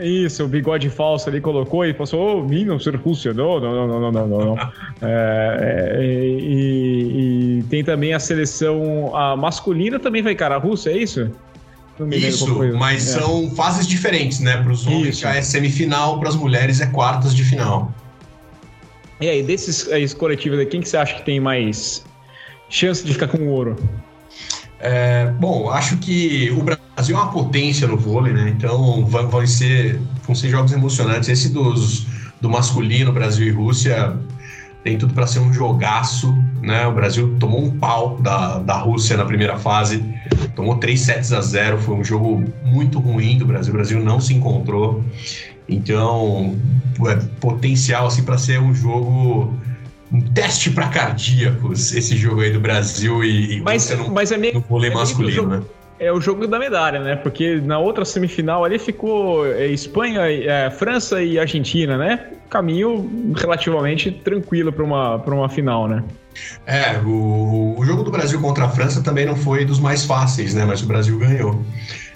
[0.01, 3.87] Isso, o bigode falso ali colocou e passou, oh, mim não ser Rússia, não, não,
[3.87, 4.55] não, não, não, não, não.
[5.01, 10.91] É, é, e, e, tem também a seleção a masculina também vai cara a Rússia,
[10.91, 11.29] é isso?
[12.11, 13.19] Isso, mas é.
[13.19, 14.57] são fases diferentes, né?
[14.57, 17.93] Para os homens já é semifinal, para as mulheres é quartas de final.
[19.21, 22.03] E aí, desses aí, coletivos aí, quem que você acha que tem mais
[22.67, 23.77] chance de ficar com o ouro?
[24.79, 28.53] É, bom, acho que o Brasil é uma potência no vôlei, né?
[28.57, 31.29] Então vão, vão, ser, vão ser jogos emocionantes.
[31.29, 32.05] Esse dos,
[32.41, 34.17] do masculino, Brasil e Rússia,
[34.83, 36.85] tem tudo para ser um jogaço, né?
[36.85, 40.03] O Brasil tomou um pau da, da Rússia na primeira fase,
[40.55, 43.73] tomou 3 sets a 0, foi um jogo muito ruim do Brasil.
[43.73, 45.03] O Brasil não se encontrou.
[45.67, 46.57] Então,
[47.07, 49.53] é potencial assim para ser um jogo
[50.11, 54.37] um teste para cardíacos esse jogo aí do Brasil e, e mas, no, mas é
[54.37, 55.63] meio, no vôlei é masculino, jogo, né?
[55.99, 57.15] É o jogo da medalha, né?
[57.15, 62.31] Porque na outra semifinal ali ficou é, Espanha, é, França e Argentina, né?
[62.49, 66.03] Caminho relativamente tranquilo para uma, uma final, né?
[66.65, 70.53] É, o, o jogo do Brasil contra a França também não foi dos mais fáceis,
[70.53, 70.65] né?
[70.65, 71.63] Mas o Brasil ganhou.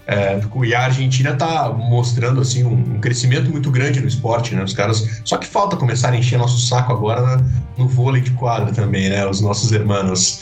[0.10, 4.64] É, e a Argentina está mostrando assim um, um, crescimento muito grande no esporte, né?
[4.64, 7.44] Os caras só que falta começar a encher nosso saco agora
[7.78, 9.28] no vôlei de quadra também, né?
[9.28, 10.42] Os nossos irmãos.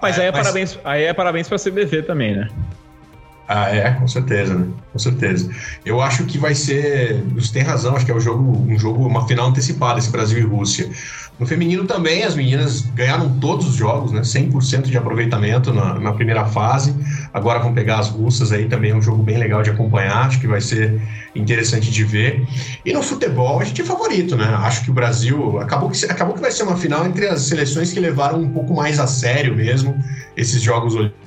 [0.00, 0.40] Mas, é, aí, é mas...
[0.42, 2.48] Parabéns, aí é parabéns para a CBV também, né?
[3.46, 4.66] Ah, é, com certeza, né?
[4.92, 5.50] Com certeza.
[5.84, 7.22] Eu acho que vai ser.
[7.34, 10.38] Você tem razão, acho que é um jogo, um jogo, uma final antecipada, esse Brasil
[10.38, 10.88] e Rússia.
[11.38, 14.20] No feminino também, as meninas ganharam todos os jogos, né?
[14.20, 16.94] 100% de aproveitamento na, na, primeira fase.
[17.34, 20.40] Agora vão pegar as russas aí, também é um jogo bem legal de acompanhar, acho
[20.40, 21.02] que vai ser
[21.34, 22.46] interessante de ver.
[22.84, 24.44] E no futebol, a gente é favorito, né?
[24.44, 25.58] Acho que o Brasil.
[25.58, 28.72] Acabou que, acabou que vai ser uma final entre as seleções que levaram um pouco
[28.72, 29.98] mais a sério mesmo
[30.36, 31.23] esses Jogos Olímpicos,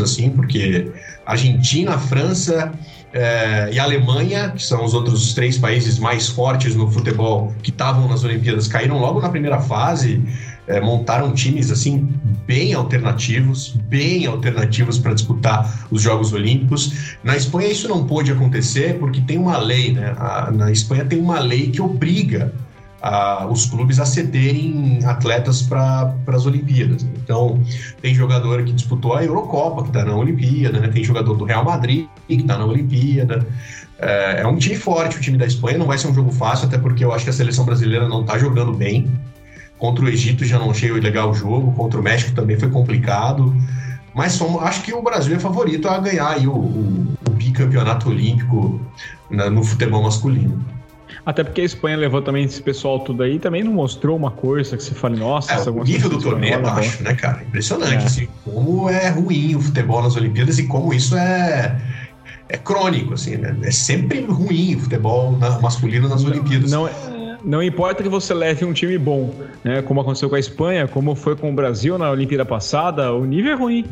[0.00, 0.90] assim, porque
[1.24, 2.72] Argentina, França
[3.12, 8.06] é, e Alemanha, que são os outros três países mais fortes no futebol que estavam
[8.08, 10.22] nas Olimpíadas, caíram logo na primeira fase,
[10.66, 12.06] é, montaram times assim
[12.46, 17.16] bem alternativos, bem alternativos para disputar os Jogos Olímpicos.
[17.24, 20.14] Na Espanha isso não pôde acontecer porque tem uma lei, né?
[20.18, 22.52] A, na Espanha tem uma lei que obriga
[23.00, 27.02] a, os clubes a cederem atletas para as Olimpíadas.
[27.02, 27.62] Então,
[28.00, 30.88] tem jogador que disputou a Eurocopa, que está na Olimpíada, né?
[30.88, 33.46] tem jogador do Real Madrid, que está na Olimpíada.
[33.98, 35.78] É, é, um time forte, o time da Espanha.
[35.78, 38.22] Não vai ser um jogo fácil, até porque eu acho que a seleção brasileira não
[38.22, 39.10] está jogando bem.
[39.78, 43.54] Contra o Egito já não achei legal o jogo, contra o México também foi complicado.
[44.12, 48.08] Mas somos, acho que o Brasil é favorito a ganhar aí o, o, o bicampeonato
[48.08, 48.80] olímpico
[49.30, 50.64] na, no futebol masculino.
[51.24, 54.76] Até porque a Espanha levou também esse pessoal tudo aí também não mostrou uma coisa
[54.76, 57.42] que você fale, nossa, é, o nível do torneio é baixo, né, cara?
[57.42, 58.06] Impressionante, é.
[58.06, 61.76] assim, como é ruim o futebol nas Olimpíadas e como isso é
[62.50, 63.54] é crônico, assim, né?
[63.62, 66.70] É sempre ruim o futebol na, masculino nas Olimpíadas.
[66.70, 66.88] Não,
[67.44, 69.82] não importa que você leve um time bom, né?
[69.82, 73.52] Como aconteceu com a Espanha, como foi com o Brasil na Olimpíada passada, o nível
[73.52, 73.84] é ruim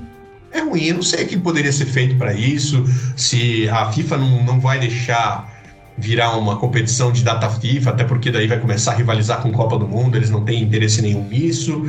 [0.52, 0.85] é ruim.
[0.87, 2.85] Eu não sei o que poderia ser feito para isso,
[3.16, 5.55] se a FIFA não, não vai deixar
[5.98, 9.78] virar uma competição de data FIFA, até porque daí vai começar a rivalizar com Copa
[9.78, 11.85] do Mundo, eles não têm interesse nenhum nisso.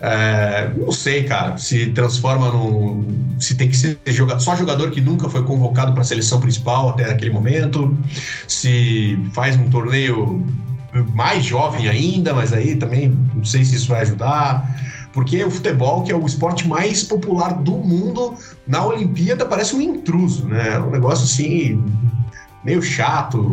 [0.00, 3.04] É, não sei, cara, se transforma no.
[3.40, 6.90] Se tem que ser jogador, só jogador que nunca foi convocado para a seleção principal
[6.90, 7.96] até aquele momento,
[8.46, 10.46] se faz um torneio
[11.14, 14.76] mais jovem ainda, mas aí também não sei se isso vai ajudar.
[15.12, 18.34] Porque o futebol, que é o esporte mais popular do mundo,
[18.66, 20.74] na Olimpíada parece um intruso, né?
[20.74, 21.82] É um negócio assim
[22.64, 23.50] meio chato,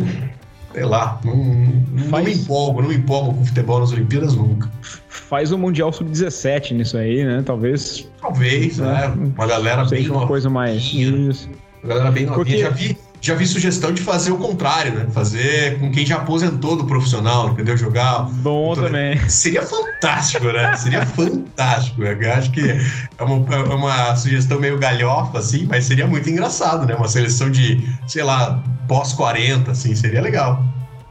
[0.72, 2.24] sei lá, não, não, Faz...
[2.24, 4.70] me empolgo, não me empolgo com futebol nas Olimpíadas nunca.
[5.08, 7.42] Faz o Mundial Sub-17 nisso aí, né?
[7.44, 8.08] Talvez.
[8.20, 9.06] Talvez, né?
[9.34, 10.08] Uma galera bem.
[10.08, 10.82] Uma coisa mais.
[10.82, 11.48] Isso.
[11.82, 12.44] Uma galera bem novinha.
[12.44, 12.58] Porque...
[12.58, 15.06] Já vi, já vi sugestão de fazer o contrário, né?
[15.10, 17.76] Fazer com quem já aposentou do profissional, entendeu?
[17.76, 18.28] Jogar.
[18.30, 19.18] Bom também.
[19.28, 20.76] Seria fantástico, né?
[20.76, 22.02] seria fantástico.
[22.02, 26.86] Eu acho que é uma, é uma sugestão meio galhofa, assim, mas seria muito engraçado,
[26.86, 26.94] né?
[26.94, 30.62] Uma seleção de, sei lá, pós-40, assim, seria legal.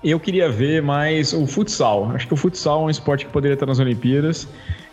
[0.04, 2.12] Eu queria ver mais o futsal.
[2.12, 4.47] Acho que o futsal é um esporte que poderia estar nas Olimpíadas.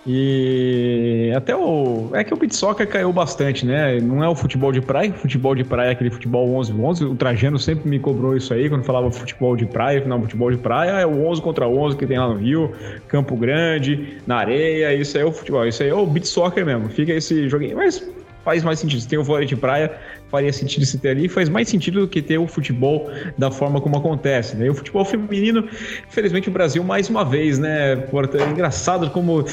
[0.04, 2.10] E até o.
[2.12, 4.00] É que o beat soccer caiu bastante, né?
[4.00, 7.12] Não é o futebol de praia, futebol de praia é aquele futebol 11-11.
[7.12, 10.04] O Trajano sempre me cobrou isso aí quando falava futebol de praia.
[10.04, 12.72] Não, futebol de praia é o 11 contra 11 que tem lá no Rio,
[13.06, 14.92] Campo Grande, na areia.
[14.92, 15.64] Isso aí é o futebol.
[15.66, 16.88] Isso aí é o beat soccer mesmo.
[16.88, 17.76] Fica esse joguinho.
[17.76, 18.04] Mas
[18.44, 19.00] faz mais sentido.
[19.00, 19.92] Se tem o vôlei de praia,
[20.30, 21.28] faria sentido se ter ali.
[21.28, 24.56] Faz mais sentido do que ter o futebol da forma como acontece.
[24.56, 24.66] Né?
[24.66, 25.68] E o futebol feminino,
[26.08, 27.96] infelizmente, o Brasil, mais uma vez, né?
[27.96, 29.44] Porta, é engraçado como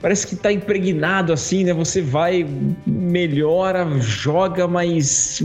[0.00, 1.72] parece que está impregnado assim, né?
[1.72, 2.46] Você vai,
[2.86, 5.42] melhora, joga, mas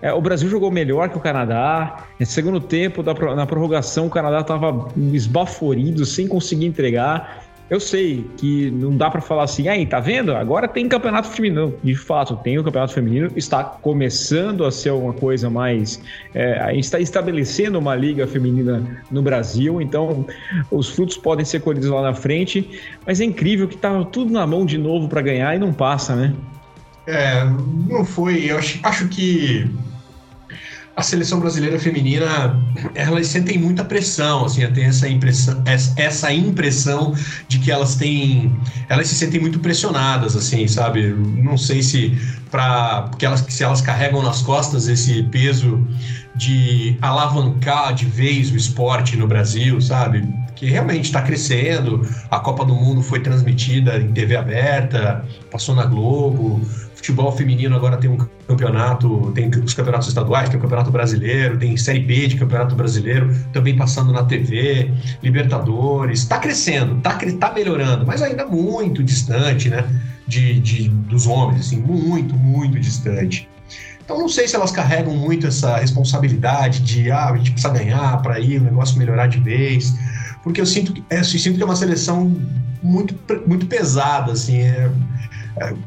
[0.00, 2.06] é, o Brasil jogou melhor que o Canadá.
[2.18, 7.39] No segundo tempo, da, na prorrogação, o Canadá estava esbaforido, sem conseguir entregar.
[7.70, 10.34] Eu sei que não dá para falar assim, aí, tá vendo?
[10.34, 11.72] Agora tem campeonato feminino.
[11.84, 16.02] De fato, tem o campeonato feminino, está começando a ser alguma coisa mais.
[16.34, 20.26] É, a gente está estabelecendo uma liga feminina no Brasil, então
[20.68, 22.68] os frutos podem ser colhidos lá na frente,
[23.06, 26.16] mas é incrível que tá tudo na mão de novo para ganhar e não passa,
[26.16, 26.34] né?
[27.06, 27.44] É,
[27.88, 28.50] não foi.
[28.50, 29.70] Eu acho, acho que
[30.96, 32.60] a seleção brasileira feminina,
[32.94, 35.62] elas sentem muita pressão, assim, tem essa impressão,
[35.96, 37.14] essa impressão
[37.48, 38.54] de que elas têm,
[38.88, 41.08] elas se sentem muito pressionadas, assim, sabe?
[41.08, 42.18] Não sei se
[42.50, 45.86] para porque elas se elas carregam nas costas esse peso
[46.34, 50.28] de alavancar de vez o esporte no Brasil, sabe?
[50.56, 52.06] Que realmente está crescendo.
[52.30, 56.60] A Copa do Mundo foi transmitida em TV aberta, passou na Globo
[57.00, 61.76] futebol feminino agora tem um campeonato, tem os campeonatos estaduais, tem o campeonato brasileiro, tem
[61.76, 68.06] Série B de campeonato brasileiro, também passando na TV, Libertadores, está crescendo, está tá melhorando,
[68.06, 69.88] mas ainda muito distante, né,
[70.28, 73.48] de, de, dos homens, assim, muito, muito distante.
[74.04, 78.20] Então não sei se elas carregam muito essa responsabilidade de, ah, a gente precisa ganhar
[78.20, 79.94] para ir o negócio melhorar de vez,
[80.42, 82.36] porque eu sinto que, é, eu sinto que é uma seleção
[82.82, 83.14] muito,
[83.46, 84.90] muito pesada, assim, é,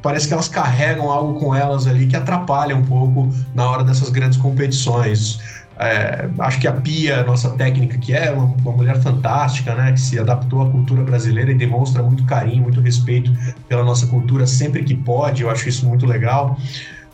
[0.02, 4.10] parece que elas carregam algo com elas ali que atrapalha um pouco na hora dessas
[4.10, 5.39] grandes competições.
[5.80, 9.99] É, acho que a Pia, nossa técnica, que é uma, uma, mulher fantástica, né, que
[9.99, 13.34] se adaptou à cultura brasileira e demonstra muito carinho, muito respeito
[13.67, 16.58] pela nossa cultura sempre que pode, eu acho isso muito legal.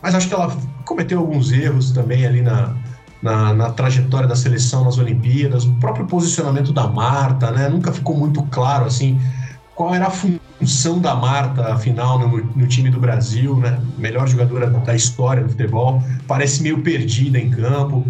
[0.01, 2.75] Mas acho que ela cometeu alguns erros também ali na,
[3.21, 7.69] na, na, trajetória da seleção nas Olimpíadas, o próprio posicionamento da Marta, né?
[7.69, 9.19] Nunca ficou muito claro assim
[9.75, 10.48] qual era a função
[11.01, 13.79] da Marta, afinal, no, no, time do Brasil, né?
[13.97, 18.05] Melhor jogadora da história do futebol, parece meio perdida em campo.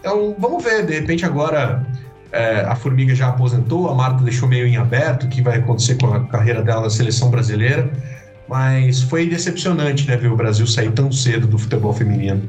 [0.00, 1.86] Então, vamos ver, de repente agora
[2.30, 5.96] é, a Formiga já aposentou, a Marta deixou meio em aberto o que vai acontecer
[5.96, 7.90] com a carreira dela na seleção brasileira,
[8.46, 12.46] mas foi decepcionante, né, ver o Brasil sair tão cedo do futebol feminino.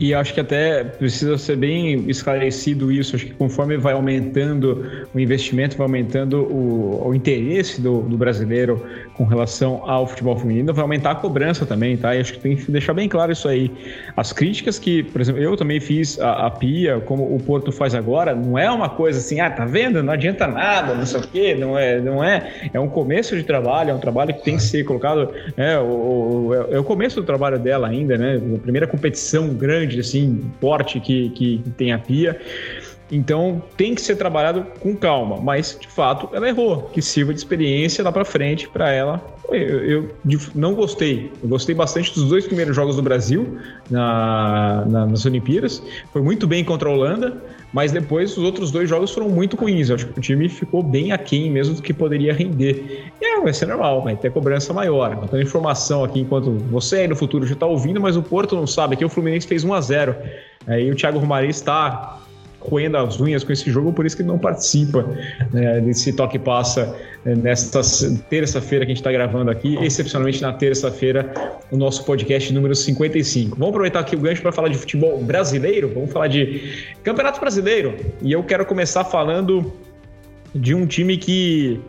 [0.00, 3.16] E acho que até precisa ser bem esclarecido isso.
[3.16, 8.84] Acho que conforme vai aumentando o investimento, vai aumentando o, o interesse do, do, brasileiro
[9.14, 12.14] com relação ao futebol feminino, vai aumentar a cobrança também, tá?
[12.14, 13.70] E acho que tem que deixar bem claro isso aí.
[14.16, 17.94] As críticas que, por exemplo, eu também fiz a, a Pia, como o Porto faz
[17.94, 20.02] agora, não é uma coisa assim, ah, tá vendo?
[20.02, 22.70] Não adianta nada, não sei o quê, não é, não é.
[22.72, 25.30] É um começo de trabalho, é um trabalho que tem que ser colocado.
[25.56, 28.40] É o, o, é o começo do trabalho dela ainda, né?
[28.54, 32.40] A primeira competição grande, assim, forte que, que tem a Pia.
[33.10, 37.40] Então tem que ser trabalhado com calma, mas de fato ela errou, que sirva de
[37.40, 39.22] experiência lá para frente para ela.
[39.50, 40.10] Eu, eu,
[40.54, 43.58] não gostei, eu gostei bastante dos dois primeiros jogos do Brasil
[43.90, 47.42] na, na, nas Olimpíadas, foi muito bem contra a Holanda,
[47.72, 49.88] mas depois os outros dois jogos foram muito ruins.
[49.88, 53.10] Eu acho que o time ficou bem aquém mesmo do que poderia render.
[53.20, 55.14] E é, vai ser normal, vai ter cobrança maior.
[55.16, 58.66] Botando informação aqui enquanto você aí no futuro já está ouvindo, mas o Porto não
[58.66, 58.94] sabe.
[58.94, 60.16] Aqui o Fluminense fez 1 a 0
[60.66, 62.18] Aí o Thiago Romari está
[62.60, 65.04] roendo as unhas com esse jogo, por isso que ele não participa
[65.52, 67.80] né, desse toque passa né, nesta
[68.28, 71.32] terça-feira que a gente está gravando aqui, excepcionalmente na terça-feira,
[71.70, 73.56] o nosso podcast número 55.
[73.56, 77.94] Vamos aproveitar aqui o gancho para falar de futebol brasileiro, vamos falar de Campeonato Brasileiro.
[78.20, 79.72] E eu quero começar falando
[80.54, 81.80] de um time que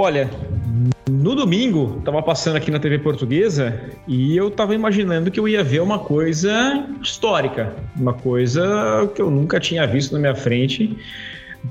[0.00, 0.30] Olha,
[1.10, 5.64] no domingo, tava passando aqui na TV portuguesa e eu tava imaginando que eu ia
[5.64, 10.96] ver uma coisa histórica, uma coisa que eu nunca tinha visto na minha frente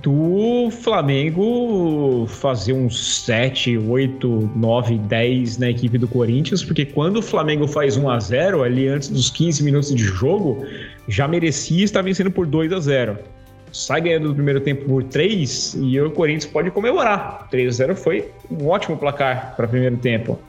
[0.04, 7.22] do Flamengo fazer uns 7, 8, 9, 10 na equipe do Corinthians, porque quando o
[7.22, 10.66] Flamengo faz 1 a 0 ali antes dos 15 minutos de jogo,
[11.08, 13.37] já merecia estar vencendo por 2 a 0
[13.78, 17.48] sai ganhando no primeiro tempo por 3 e o Corinthians pode comemorar.
[17.52, 20.40] 3 a 0 foi um ótimo placar para o primeiro tempo.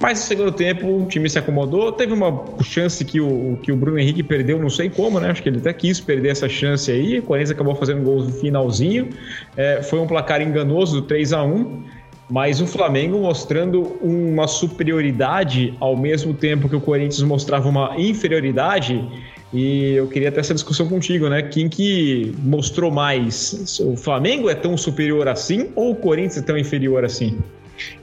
[0.00, 1.92] Mas no segundo tempo o time se acomodou.
[1.92, 5.30] Teve uma chance que o, que o Bruno Henrique perdeu, não sei como, né?
[5.30, 7.20] Acho que ele até quis perder essa chance aí.
[7.20, 9.10] O Corinthians acabou fazendo um gol no finalzinho.
[9.56, 11.84] É, foi um placar enganoso, 3 a 1
[12.28, 19.08] mas o Flamengo mostrando uma superioridade ao mesmo tempo que o Corinthians mostrava uma inferioridade
[19.52, 21.42] e eu queria ter essa discussão contigo, né?
[21.42, 23.78] Quem que mostrou mais?
[23.80, 27.38] O Flamengo é tão superior assim ou o Corinthians é tão inferior assim?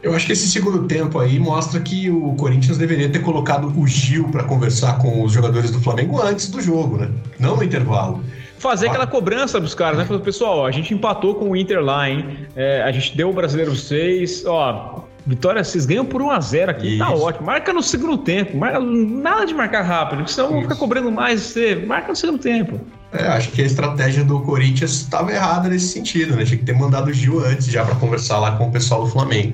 [0.01, 3.87] Eu acho que esse segundo tempo aí mostra que o Corinthians deveria ter colocado o
[3.87, 7.09] Gil para conversar com os jogadores do Flamengo antes do jogo, né?
[7.39, 8.23] Não no intervalo
[8.63, 10.05] fazer aquela cobrança dos caras, né?
[10.05, 12.47] Falando, pessoal, a gente empatou com o Inter lá, hein?
[12.55, 17.05] É, a gente deu o Brasileiro 6, ó, Vitória, vocês ganham por 1x0 aqui, tá
[17.05, 17.17] Isso.
[17.17, 17.45] tá ótimo.
[17.45, 21.75] Marca no segundo tempo, marca, nada de marcar rápido, senão vão ficar cobrando mais você.
[21.75, 22.79] Marca no segundo tempo.
[23.13, 26.43] É, acho que a estratégia do Corinthians estava errada nesse sentido, né?
[26.43, 29.11] Tinha que ter mandado o Gil antes já para conversar lá com o pessoal do
[29.11, 29.53] Flamengo.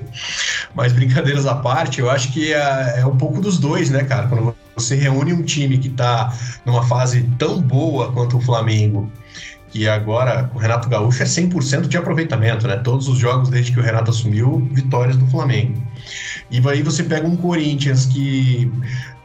[0.74, 4.28] Mas brincadeiras à parte, eu acho que é, é um pouco dos dois, né, cara?
[4.28, 6.32] Quando você reúne um time que está
[6.64, 9.12] numa fase tão boa quanto o Flamengo
[9.70, 12.76] que agora o Renato Gaúcho é 100% de aproveitamento, né?
[12.76, 15.80] Todos os jogos desde que o Renato assumiu, vitórias do Flamengo.
[16.50, 18.70] E aí você pega um Corinthians que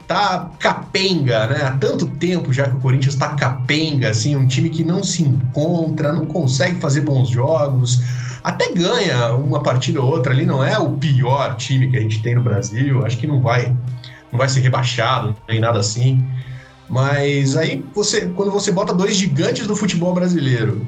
[0.08, 1.64] tá capenga, né?
[1.64, 5.24] Há tanto tempo já que o Corinthians tá capenga, assim, um time que não se
[5.24, 8.02] encontra, não consegue fazer bons jogos,
[8.44, 12.22] até ganha uma partida ou outra ali, não é o pior time que a gente
[12.22, 13.76] tem no Brasil, acho que não vai,
[14.32, 16.24] não vai ser rebaixado, nem nada assim.
[16.90, 20.86] Mas aí você, quando você bota dois gigantes do futebol brasileiro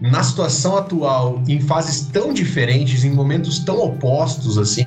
[0.00, 4.86] na situação atual, em fases tão diferentes, em momentos tão opostos assim,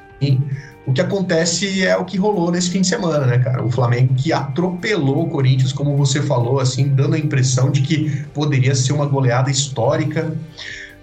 [0.86, 3.64] o que acontece é o que rolou nesse fim de semana, né, cara?
[3.64, 8.24] O Flamengo que atropelou o Corinthians, como você falou, assim, dando a impressão de que
[8.34, 10.34] poderia ser uma goleada histórica.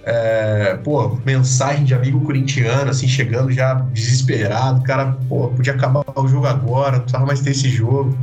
[0.04, 6.28] É, pô, mensagem de amigo corintiano, assim, chegando já desesperado, cara, pô, podia acabar o
[6.28, 8.16] jogo agora, não precisava mais ter esse jogo.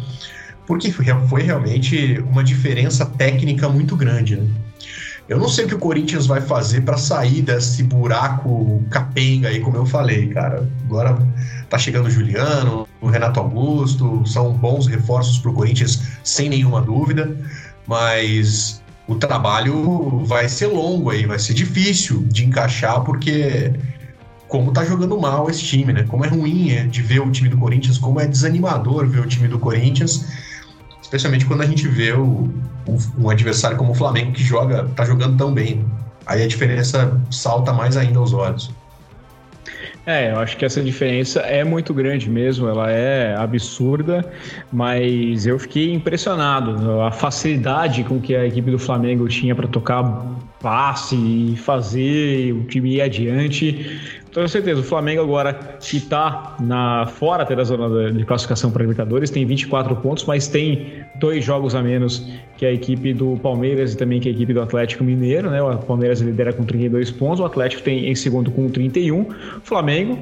[0.66, 4.48] Porque foi realmente uma diferença técnica muito grande, né?
[5.28, 9.62] Eu não sei o que o Corinthians vai fazer para sair desse buraco capenga aí,
[9.62, 10.70] como eu falei, cara.
[10.84, 11.18] Agora
[11.70, 16.82] tá chegando o Juliano, o Renato Augusto, são bons reforços para o Corinthians, sem nenhuma
[16.82, 17.36] dúvida,
[17.88, 23.74] mas o trabalho vai ser longo aí, vai ser difícil de encaixar, porque
[24.50, 26.04] como tá jogando mal esse time, né?
[26.04, 29.26] Como é ruim é, de ver o time do Corinthians, como é desanimador ver o
[29.26, 30.26] time do Corinthians
[31.14, 32.50] especialmente quando a gente vê o,
[32.88, 35.86] um, um adversário como o Flamengo que joga, tá jogando tão bem.
[36.26, 38.72] Aí a diferença salta mais ainda aos olhos.
[40.06, 44.26] É, eu acho que essa diferença é muito grande mesmo, ela é absurda,
[44.72, 47.02] mas eu fiquei impressionado.
[47.02, 50.04] A facilidade com que a equipe do Flamengo tinha para tocar
[50.60, 54.02] passe e fazer o time ir adiante
[54.34, 59.30] tenho certeza, o Flamengo agora que está na, fora da zona de classificação para Libertadores,
[59.30, 62.28] tem 24 pontos, mas tem dois jogos a menos
[62.58, 65.62] que a equipe do Palmeiras e também que a equipe do Atlético Mineiro, né?
[65.62, 69.22] O Palmeiras lidera com 32 pontos, o Atlético tem em segundo com 31.
[69.22, 69.28] O
[69.64, 70.18] Flamengo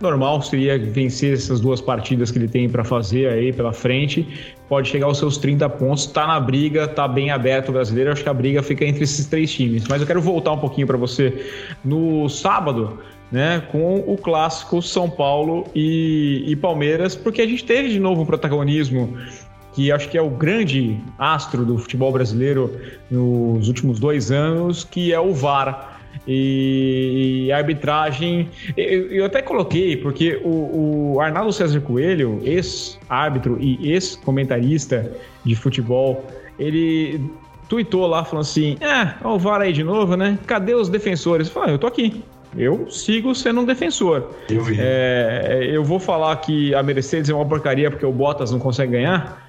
[0.00, 4.26] normal seria vencer essas duas partidas que ele tem para fazer aí pela frente.
[4.68, 8.10] Pode chegar aos seus 30 pontos, tá na briga, tá bem aberto o brasileiro.
[8.12, 9.84] Acho que a briga fica entre esses três times.
[9.88, 11.50] Mas eu quero voltar um pouquinho para você
[11.84, 12.98] no sábado
[13.30, 18.22] né, com o clássico São Paulo e, e, Palmeiras, porque a gente teve de novo
[18.22, 19.16] um protagonismo
[19.72, 22.76] que acho que é o grande astro do futebol brasileiro
[23.10, 25.98] nos últimos dois anos, que é o VAR.
[26.26, 33.58] E, e a arbitragem, eu, eu, até coloquei, porque o, o Arnaldo César Coelho, ex-árbitro
[33.60, 35.10] e ex-comentarista
[35.44, 36.24] de futebol,
[36.58, 37.20] ele
[37.68, 40.38] tuitou lá falando assim: É, o VAR aí de novo, né?
[40.46, 41.46] Cadê os defensores?
[41.46, 42.22] Eu falei, ah, eu tô aqui.
[42.56, 44.30] Eu sigo sendo um defensor.
[44.48, 44.76] Eu vi.
[44.78, 48.92] É, eu vou falar que a Mercedes é uma porcaria porque o Bottas não consegue
[48.92, 49.48] ganhar.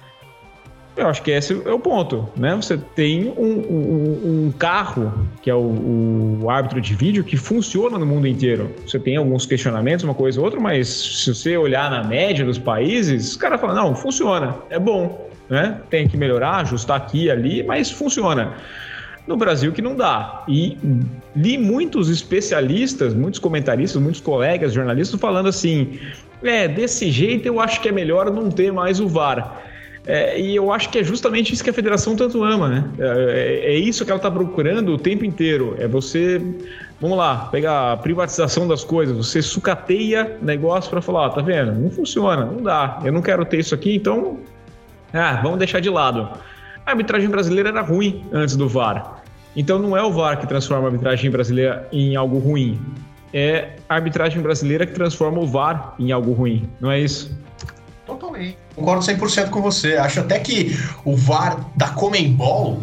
[0.94, 2.54] Eu acho que esse é o ponto, né?
[2.54, 7.98] Você tem um, um, um carro, que é o, o, árbitro de vídeo, que funciona
[7.98, 8.70] no mundo inteiro.
[8.86, 12.58] Você tem alguns questionamentos, uma coisa ou outra, mas se você olhar na média dos
[12.58, 15.80] países, os caras falam, não, funciona, é bom, né?
[15.88, 18.52] Tem que melhorar, ajustar aqui e ali, mas funciona
[19.26, 20.44] no Brasil que não dá.
[20.48, 20.76] E
[21.34, 25.98] li muitos especialistas, muitos comentaristas, muitos colegas jornalistas falando assim:
[26.42, 29.62] é, desse jeito eu acho que é melhor não ter mais o VAR.
[30.04, 32.84] É, e eu acho que é justamente isso que a federação tanto ama, né?
[32.98, 35.76] É, é isso que ela está procurando o tempo inteiro.
[35.78, 36.42] É você,
[37.00, 41.72] vamos lá, pegar a privatização das coisas, você sucateia negócio para falar: tá vendo?
[41.72, 43.00] Não funciona, não dá.
[43.04, 44.40] Eu não quero ter isso aqui, então,
[45.12, 46.28] ah, vamos deixar de lado.
[46.84, 49.22] A arbitragem brasileira era ruim antes do VAR.
[49.54, 52.80] Então não é o VAR que transforma a arbitragem brasileira em algo ruim.
[53.32, 57.36] É a arbitragem brasileira que transforma o VAR em algo ruim, não é isso?
[58.06, 58.58] Totalmente.
[58.74, 59.96] Concordo 100% com você.
[59.96, 62.82] Acho até que o VAR da Comembol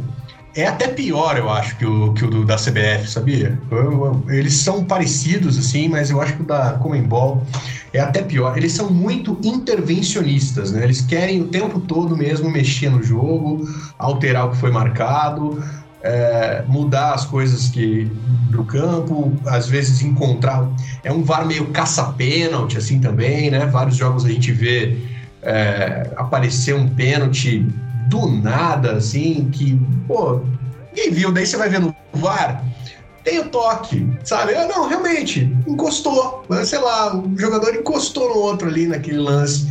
[0.61, 3.57] é até pior, eu acho, que o, que o do, da CBF, sabia?
[3.69, 7.45] Eu, eu, eles são parecidos, assim, mas eu acho que o da Comembol
[7.93, 8.57] é até pior.
[8.57, 10.83] Eles são muito intervencionistas, né?
[10.83, 15.63] Eles querem o tempo todo mesmo mexer no jogo, alterar o que foi marcado,
[16.01, 18.11] é, mudar as coisas que
[18.49, 20.67] do campo, às vezes encontrar.
[21.03, 23.65] É um VAR meio caça-pênalti, assim também, né?
[23.65, 24.97] Vários jogos a gente vê
[25.41, 27.65] é, aparecer um pênalti
[28.07, 30.41] do nada, assim, que, pô,
[30.89, 31.31] ninguém viu.
[31.31, 32.63] Daí você vai ver no VAR,
[33.23, 34.53] tem o toque, sabe?
[34.53, 36.43] Eu, não, realmente, encostou.
[36.65, 39.67] Sei lá, o jogador encostou no outro ali naquele lance.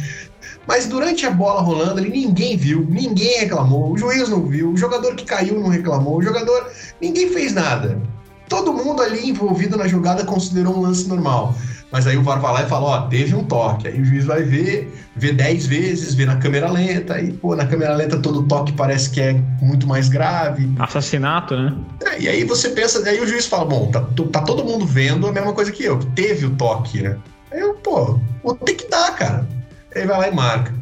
[0.67, 4.77] Mas durante a bola rolando ali, ninguém viu, ninguém reclamou, o juiz não viu, o
[4.77, 6.71] jogador que caiu não reclamou, o jogador.
[7.01, 8.01] Ninguém fez nada.
[8.49, 11.55] Todo mundo ali envolvido na jogada considerou um lance normal.
[11.91, 13.89] Mas aí o VAR vai lá e fala, ó, teve um toque.
[13.89, 17.67] Aí o juiz vai ver, vê 10 vezes, vê na câmera lenta, aí, pô, na
[17.67, 19.33] câmera lenta todo toque parece que é
[19.63, 20.71] muito mais grave.
[20.79, 21.75] Assassinato, né?
[22.05, 25.27] É, e aí você pensa, aí o juiz fala, bom, tá, tá todo mundo vendo
[25.27, 27.17] a mesma coisa que eu, teve o toque, né?
[27.51, 29.49] Aí eu, pô, vou ter que dar, cara.
[29.95, 30.75] Aí vai lá e marca.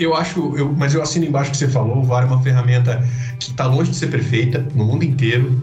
[0.00, 3.06] Eu acho, eu, mas eu assino embaixo que você falou, o VAR é uma ferramenta
[3.38, 5.62] que está longe de ser perfeita no mundo inteiro.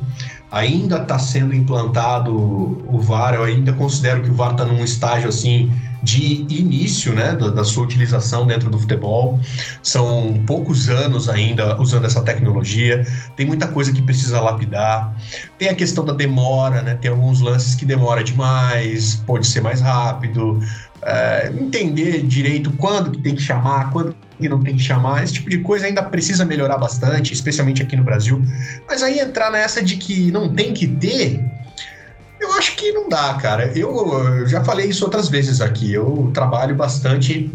[0.51, 5.27] Ainda está sendo implantado o VAR, eu ainda considero que o VAR está num estágio
[5.27, 5.71] assim
[6.03, 9.39] de início né, da, da, sua utilização dentro do futebol.
[9.81, 15.15] São poucos anos ainda usando essa tecnologia, tem muita coisa que precisa lapidar.
[15.57, 19.81] Tem a questão da demora, né, tem alguns lances que demora demais, pode ser mais
[19.81, 20.61] rápido.
[21.03, 25.33] É, entender direito quando que tem que chamar, quando que não tem que chamar, esse
[25.33, 28.41] tipo de coisa ainda precisa melhorar bastante, especialmente aqui no Brasil.
[28.87, 31.43] Mas aí entrar nessa de que não tem que ter,
[32.39, 33.71] eu acho que não dá, cara.
[33.75, 35.91] Eu, eu já falei isso outras vezes aqui.
[35.91, 37.51] Eu trabalho bastante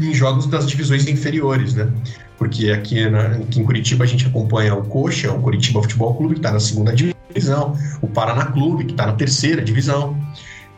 [0.00, 1.88] em jogos das divisões inferiores, né?
[2.36, 6.34] Porque aqui, na, aqui em Curitiba a gente acompanha o Coxa, o Curitiba Futebol Clube,
[6.34, 10.16] que está na segunda divisão, o Paraná Clube, que está na terceira divisão.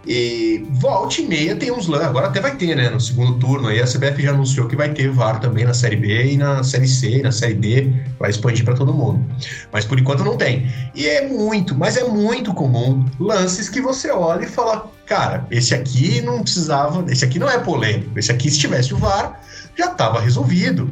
[0.06, 2.88] E volta e meia tem uns lances, agora até vai ter, né?
[2.88, 5.96] No segundo turno aí a CBF já anunciou que vai ter VAR também na Série
[5.96, 9.24] B e na Série C e na Série D, vai expandir para todo mundo.
[9.70, 10.70] Mas por enquanto não tem.
[10.94, 15.74] E é muito, mas é muito comum lances que você olha e fala, cara, esse
[15.74, 19.38] aqui não precisava, esse aqui não é polêmico, esse aqui se tivesse o VAR
[19.76, 20.90] já estava resolvido.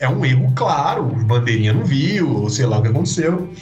[0.00, 3.52] É um erro claro, o bandeirinha não viu, ou sei lá o que aconteceu.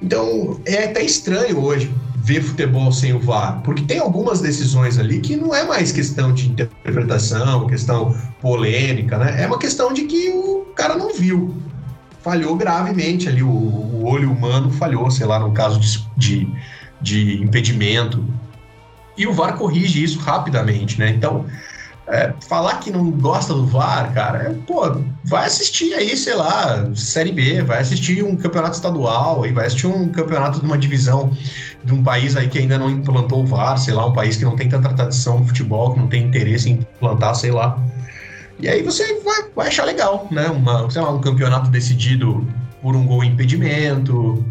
[0.00, 5.20] Então é até estranho hoje ver futebol sem o VAR, porque tem algumas decisões ali
[5.20, 9.42] que não é mais questão de interpretação, questão polêmica, né?
[9.42, 11.56] É uma questão de que o cara não viu.
[12.20, 16.52] Falhou gravemente ali, o, o olho humano falhou, sei lá, no caso de, de,
[17.00, 18.22] de impedimento.
[19.16, 21.08] E o VAR corrige isso rapidamente, né?
[21.10, 21.46] Então,
[22.08, 26.88] é, falar que não gosta do VAR, cara, é, pô, vai assistir aí, sei lá,
[26.94, 31.30] Série B, vai assistir um campeonato estadual, aí vai assistir um campeonato de uma divisão
[31.84, 34.44] de um país aí que ainda não implantou o VAR, sei lá, um país que
[34.44, 37.78] não tem tanta tradição no futebol, que não tem interesse em implantar, sei lá.
[38.58, 40.48] E aí você vai, vai achar legal, né?
[40.48, 42.46] Uma, sei lá, um campeonato decidido
[42.82, 44.44] por um gol impedimento,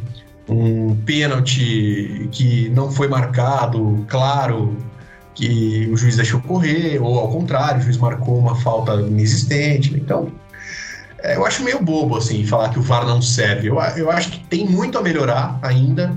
[0.47, 4.77] um pênalti que não foi marcado, claro,
[5.37, 9.93] que o juiz deixou correr, ou ao contrário, o juiz marcou uma falta inexistente.
[9.95, 10.31] Então,
[11.19, 13.67] é, eu acho meio bobo, assim, falar que o VAR não serve.
[13.67, 16.11] Eu, eu acho que tem muito a melhorar ainda.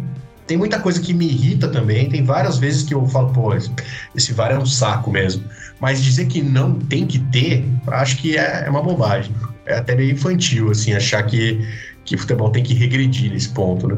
[0.47, 2.09] Tem muita coisa que me irrita também.
[2.09, 5.45] Tem várias vezes que eu falo, pô, esse VAR é um saco mesmo.
[5.79, 9.35] Mas dizer que não tem que ter, acho que é, é uma bobagem.
[9.67, 11.63] É até meio infantil, assim, achar que,
[12.07, 13.97] que futebol tem que regredir nesse ponto, né?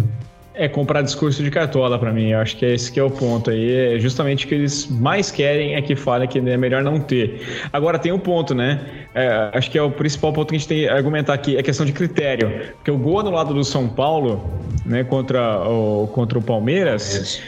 [0.55, 2.29] É comprar discurso de cartola para mim.
[2.31, 3.95] Eu acho que é esse que é o ponto aí.
[3.95, 7.41] É justamente o que eles mais querem é que fale que é melhor não ter.
[7.73, 8.81] Agora tem um ponto, né?
[9.15, 11.61] É, acho que é o principal ponto que a gente tem que argumentar aqui, é
[11.61, 12.67] a questão de critério.
[12.77, 14.45] Porque o gol no lado do São Paulo,
[14.85, 17.41] né, contra o, contra o Palmeiras,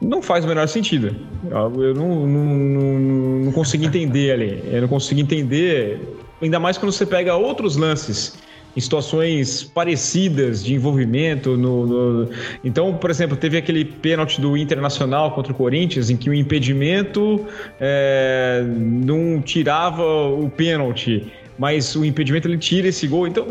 [0.00, 1.16] não faz o menor sentido.
[1.50, 2.98] Eu não, não, não,
[3.44, 4.62] não consigo entender ali.
[4.70, 6.00] Eu não consigo entender,
[6.40, 8.38] ainda mais quando você pega outros lances
[8.76, 11.56] em situações parecidas de envolvimento.
[11.56, 12.28] No, no,
[12.64, 17.46] Então, por exemplo, teve aquele pênalti do Internacional contra o Corinthians, em que o impedimento
[17.80, 23.26] é, não tirava o pênalti, mas o impedimento ele tira esse gol.
[23.26, 23.46] Então,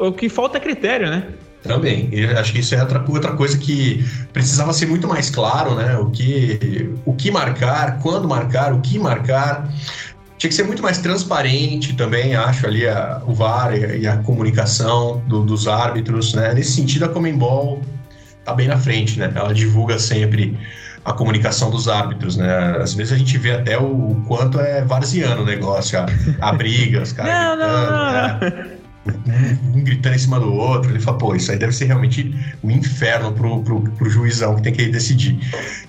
[0.00, 1.24] o que falta é critério, né?
[1.62, 2.08] Também.
[2.12, 5.96] Eu acho que isso é outra, outra coisa que precisava ser muito mais claro, né?
[5.96, 9.68] O que, o que marcar, quando marcar, o que marcar.
[10.38, 15.20] Tinha que ser muito mais transparente também, acho, ali a, o VAR e a, comunicação
[15.26, 16.54] do, dos árbitros, né?
[16.54, 17.82] Nesse sentido, a Comembol
[18.44, 19.30] tá bem na frente, né?
[19.34, 20.56] Ela divulga sempre
[21.04, 22.76] a comunicação dos árbitros, né?
[22.80, 26.06] Às vezes a gente vê até o, quanto é varziano o negócio, a,
[26.40, 27.58] a briga, os caras.
[27.58, 28.77] não, não, não, né?
[29.74, 30.90] Um gritando em cima do outro.
[30.90, 34.62] Ele fala, pô, isso aí deve ser realmente um inferno pro, pro, pro juizão que
[34.62, 35.38] tem que decidir.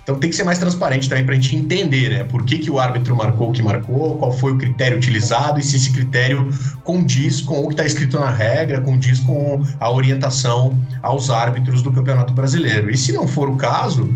[0.01, 2.23] Então tem que ser mais transparente também pra gente entender, né?
[2.23, 5.63] Por que, que o árbitro marcou o que marcou, qual foi o critério utilizado e
[5.63, 6.49] se esse critério
[6.83, 11.91] condiz com o que está escrito na regra, condiz com a orientação aos árbitros do
[11.91, 12.89] Campeonato Brasileiro.
[12.89, 14.09] E se não for o caso,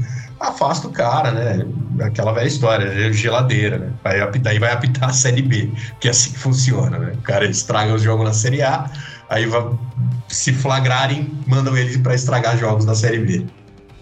[0.48, 1.66] afasta o cara, né?
[2.02, 3.92] Aquela velha história, é geladeira, né?
[4.04, 7.14] Aí vai apitar a Série B, que é assim que funciona, né?
[7.14, 8.90] O cara estraga os jogos na Série A,
[9.30, 9.64] aí vai,
[10.28, 13.46] se flagrarem, mandam eles para estragar jogos da Série B.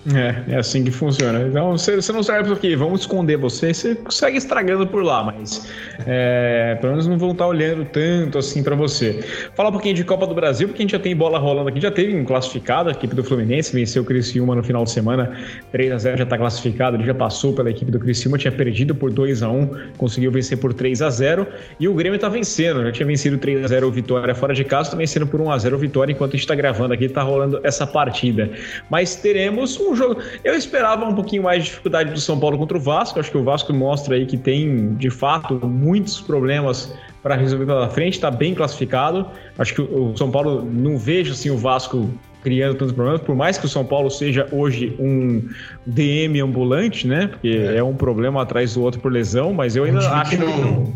[0.08, 1.48] É, é assim que funciona.
[1.48, 5.70] Então, você, você não serve porque vamos esconder você, você segue estragando por lá, mas
[6.08, 9.24] é, pelo menos não vão estar olhando tanto assim para você.
[9.56, 11.80] Fala um pouquinho de Copa do Brasil, porque a gente já tem bola rolando aqui,
[11.80, 15.38] já teve um classificado, a equipe do Fluminense venceu o Criciúma no final de semana,
[15.72, 18.96] 3 a 0 já está classificado, ele já passou pela equipe do Criciúma, tinha perdido
[18.96, 21.46] por 2 a 1 conseguiu vencer por 3 a 0
[21.80, 24.64] e o Grêmio está vencendo, já tinha vencido 3 a 0 o Vitória fora de
[24.64, 27.06] casa, está vencendo por 1 a 0 o Vitória, enquanto a gente está gravando aqui,
[27.06, 28.50] está rolando essa partida.
[28.90, 30.22] Mas teremos um um jogo.
[30.44, 33.20] Eu esperava um pouquinho mais de dificuldade do São Paulo contra o Vasco.
[33.20, 37.90] Acho que o Vasco mostra aí que tem, de fato, muitos problemas para resolver pela
[37.90, 39.28] frente, está bem classificado.
[39.58, 42.10] Acho que o São Paulo não vejo assim o Vasco
[42.42, 45.48] criando tantos problemas, por mais que o São Paulo seja hoje um
[45.86, 47.28] DM ambulante, né?
[47.28, 50.38] Porque é, é um problema atrás do outro por lesão, mas eu ainda acho que
[50.38, 50.58] não.
[50.58, 50.94] Não,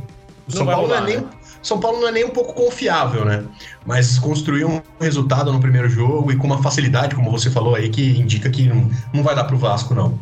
[0.48, 1.18] o São Paulo é nem.
[1.18, 1.24] Né?
[1.66, 3.44] São Paulo não é nem um pouco confiável, né?
[3.84, 7.90] Mas construiu um resultado no primeiro jogo e com uma facilidade, como você falou aí,
[7.90, 10.16] que indica que não, não vai dar pro Vasco, não.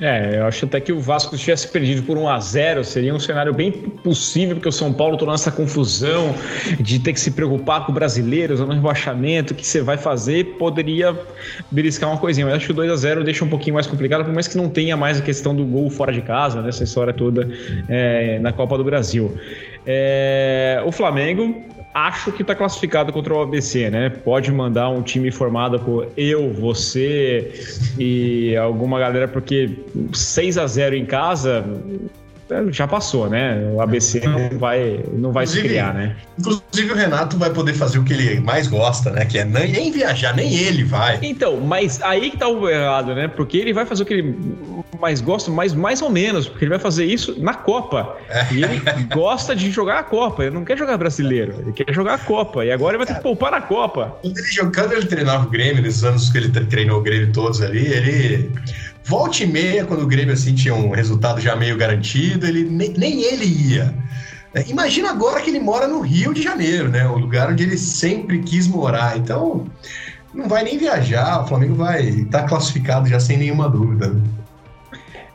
[0.00, 3.18] É, eu acho até que o Vasco tivesse perdido por 1 a 0 seria um
[3.18, 6.34] cenário bem possível, porque o São Paulo tornou essa confusão
[6.78, 11.16] de ter que se preocupar com brasileiros no rebaixamento, o que você vai fazer, poderia
[11.70, 12.44] beliscar uma coisinha.
[12.44, 14.56] Mas acho que o 2 a 0 deixa um pouquinho mais complicado, por mais que
[14.56, 17.48] não tenha mais a questão do gol fora de casa, nessa história toda
[17.88, 19.34] é, na Copa do Brasil.
[19.86, 21.64] É, o Flamengo
[21.94, 24.10] acho que está classificado contra o ABC, né?
[24.10, 27.52] Pode mandar um time formado por eu, você
[27.98, 29.78] e alguma galera, porque
[30.12, 31.64] 6 a 0 em casa
[32.70, 33.70] já passou, né?
[33.72, 36.16] O ABC não vai, não vai se criar, né?
[36.38, 39.24] Inclusive o Renato vai poder fazer o que ele mais gosta, né?
[39.24, 41.18] Que é nem, nem viajar, nem ele vai.
[41.22, 43.28] Então, mas aí que tá o errado, né?
[43.28, 44.36] Porque ele vai fazer o que ele
[45.00, 48.16] mais gosta, mas mais ou menos, porque ele vai fazer isso na Copa.
[48.28, 48.46] É.
[48.52, 48.80] E ele
[49.12, 52.64] gosta de jogar a Copa, ele não quer jogar brasileiro, ele quer jogar a Copa.
[52.64, 54.18] E agora ele vai ter que poupar na Copa.
[54.22, 57.60] Quando ele, jogando, ele treinava o Grêmio, nesses anos que ele treinou o Grêmio todos
[57.60, 58.52] ali, ele
[59.06, 62.92] Volte e meia, quando o Grêmio assim, tinha um resultado já meio garantido, ele nem,
[62.94, 63.94] nem ele ia.
[64.52, 67.06] É, imagina agora que ele mora no Rio de Janeiro, né?
[67.06, 69.16] O lugar onde ele sempre quis morar.
[69.16, 69.64] Então,
[70.34, 74.20] não vai nem viajar, o Flamengo vai estar tá classificado já sem nenhuma dúvida.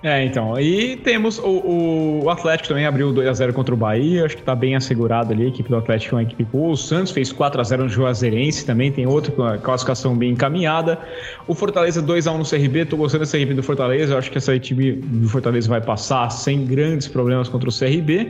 [0.04, 0.60] É, então.
[0.60, 4.76] E temos o, o Atlético também abriu 2x0 contra o Bahia, acho que tá bem
[4.76, 5.46] assegurado ali.
[5.46, 6.72] A equipe do Atlético é uma equipe boa.
[6.72, 10.98] O Santos fez 4x0 no Juazeirense também, tem outro com a classificação bem encaminhada.
[11.48, 14.94] O Fortaleza 2x1 no CRB, tô gostando dessa equipe do Fortaleza, acho que essa equipe
[14.94, 18.28] do Fortaleza vai passar sem grandes problemas contra o CRB.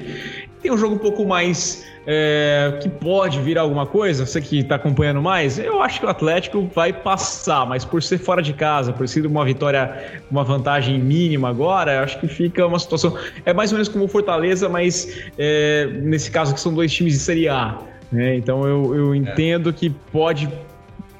[0.61, 4.76] Tem um jogo um pouco mais é, que pode vir alguma coisa, você que está
[4.76, 8.91] acompanhando mais, eu acho que o Atlético vai passar, mas por ser fora de casa,
[8.91, 13.16] por ser uma vitória, uma vantagem mínima agora, eu acho que fica uma situação.
[13.45, 17.14] É mais ou menos como o Fortaleza, mas é, nesse caso que são dois times
[17.14, 17.78] de Série A.
[18.12, 18.36] Né?
[18.36, 19.74] Então eu, eu entendo é.
[19.74, 20.49] que pode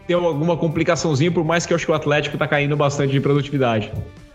[0.08, 3.22] ter alguma complicaçãozinha, por mais que eu acho que o Atlético está caindo bastante de
[3.22, 3.92] produtividade.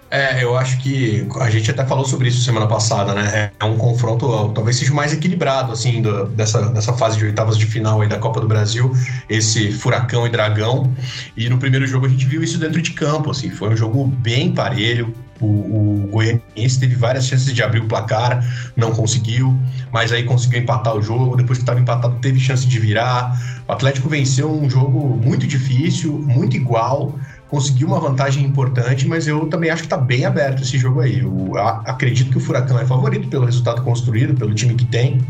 [0.08, 3.50] É, eu acho que a gente até falou sobre isso semana passada, né?
[3.58, 7.66] É um confronto, talvez seja mais equilibrado, assim, do, dessa, dessa fase de oitavas de
[7.66, 8.92] final aí da Copa do Brasil,
[9.28, 10.94] esse furacão e dragão.
[11.36, 14.06] E no primeiro jogo a gente viu isso dentro de campo, assim, foi um jogo
[14.06, 15.12] bem parelho.
[15.40, 18.42] O, o Goianiense teve várias chances de abrir o placar,
[18.74, 19.58] não conseguiu,
[19.92, 21.36] mas aí conseguiu empatar o jogo.
[21.36, 23.38] Depois que estava empatado, teve chance de virar.
[23.68, 27.18] O Atlético venceu um jogo muito difícil, muito igual
[27.48, 31.20] conseguiu uma vantagem importante, mas eu também acho que está bem aberto esse jogo aí.
[31.20, 35.20] Eu acredito que o Furacão é favorito pelo resultado construído, pelo time que tem,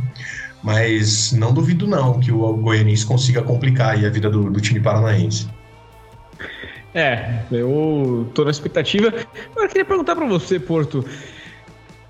[0.63, 5.49] mas não duvido não que o Goianiense consiga complicar a vida do, do time paranaense.
[6.95, 9.09] É, eu tô na expectativa.
[9.09, 11.05] Agora eu queria perguntar para você, Porto.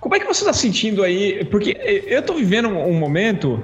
[0.00, 1.44] Como é que você está sentindo aí?
[1.46, 1.76] Porque
[2.06, 3.60] eu estou vivendo um, momento.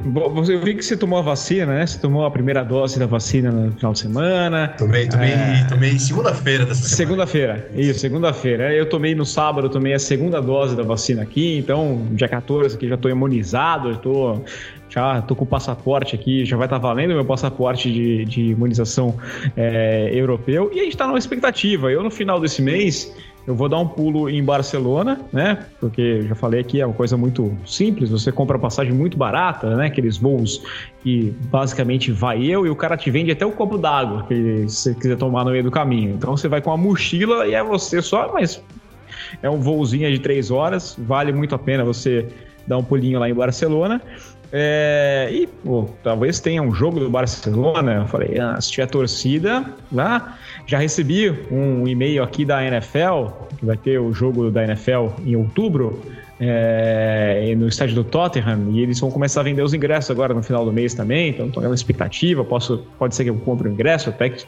[0.48, 1.86] Eu vi que você tomou a vacina, né?
[1.86, 4.74] Você tomou a primeira dose da vacina no final de semana.
[4.78, 5.66] Tomei, tomei, é...
[5.68, 6.96] tomei segunda-feira dessa semana.
[6.96, 8.74] Segunda-feira, isso, segunda-feira.
[8.74, 12.88] Eu tomei no sábado, tomei a segunda dose da vacina aqui, então, dia 14 aqui
[12.88, 14.44] já estou imunizado, estou
[14.92, 18.42] já tô com o passaporte aqui, já vai estar tá valendo meu passaporte de, de
[18.50, 19.16] imunização
[19.56, 20.70] é, europeu.
[20.70, 21.90] E a gente está numa expectativa.
[21.90, 23.10] Eu, no final desse mês,
[23.46, 25.66] eu vou dar um pulo em Barcelona, né?
[25.80, 28.10] Porque já falei aqui, é uma coisa muito simples.
[28.10, 29.86] Você compra passagem muito barata, né?
[29.86, 30.62] Aqueles voos
[31.02, 34.94] que basicamente vai eu e o cara te vende até o copo d'água que você
[34.94, 36.14] quiser tomar no meio do caminho.
[36.14, 38.62] Então você vai com a mochila e é você só, mas
[39.42, 42.28] é um voozinho de três horas, vale muito a pena você
[42.66, 44.00] dar um pulinho lá em Barcelona.
[44.54, 47.94] É, e, pô, talvez tenha um jogo do Barcelona.
[47.94, 50.36] Eu falei, ah, se tiver torcida, lá.
[50.66, 53.26] Já recebi um e-mail aqui da NFL,
[53.58, 56.00] que vai ter o jogo da NFL em outubro,
[56.40, 60.42] é, no estádio do Tottenham, e eles vão começar a vender os ingressos agora no
[60.42, 61.30] final do mês também.
[61.30, 62.44] Então, estou na expectativa.
[62.44, 64.44] Posso, pode ser que eu compre o ingresso, até que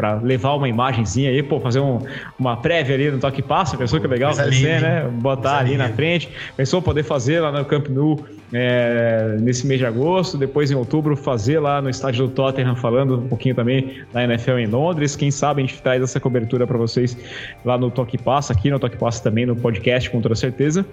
[0.00, 1.98] para levar uma imagenzinha aí, pô, fazer um,
[2.38, 5.06] uma prévia ali no Toque Passa, pensou que é legal fazer, né?
[5.12, 9.84] Botar ali na frente, pensou poder fazer lá no Camp Nou é, nesse mês de
[9.84, 14.24] agosto, depois em outubro fazer lá no estádio do Tottenham, falando um pouquinho também da
[14.24, 17.14] NFL em Londres, quem sabe a gente traz essa cobertura para vocês
[17.62, 20.86] lá no Toque Passa, aqui no Toque Passa também, no podcast, com toda certeza.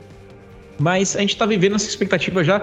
[0.78, 2.62] Mas a gente está vivendo essa expectativa já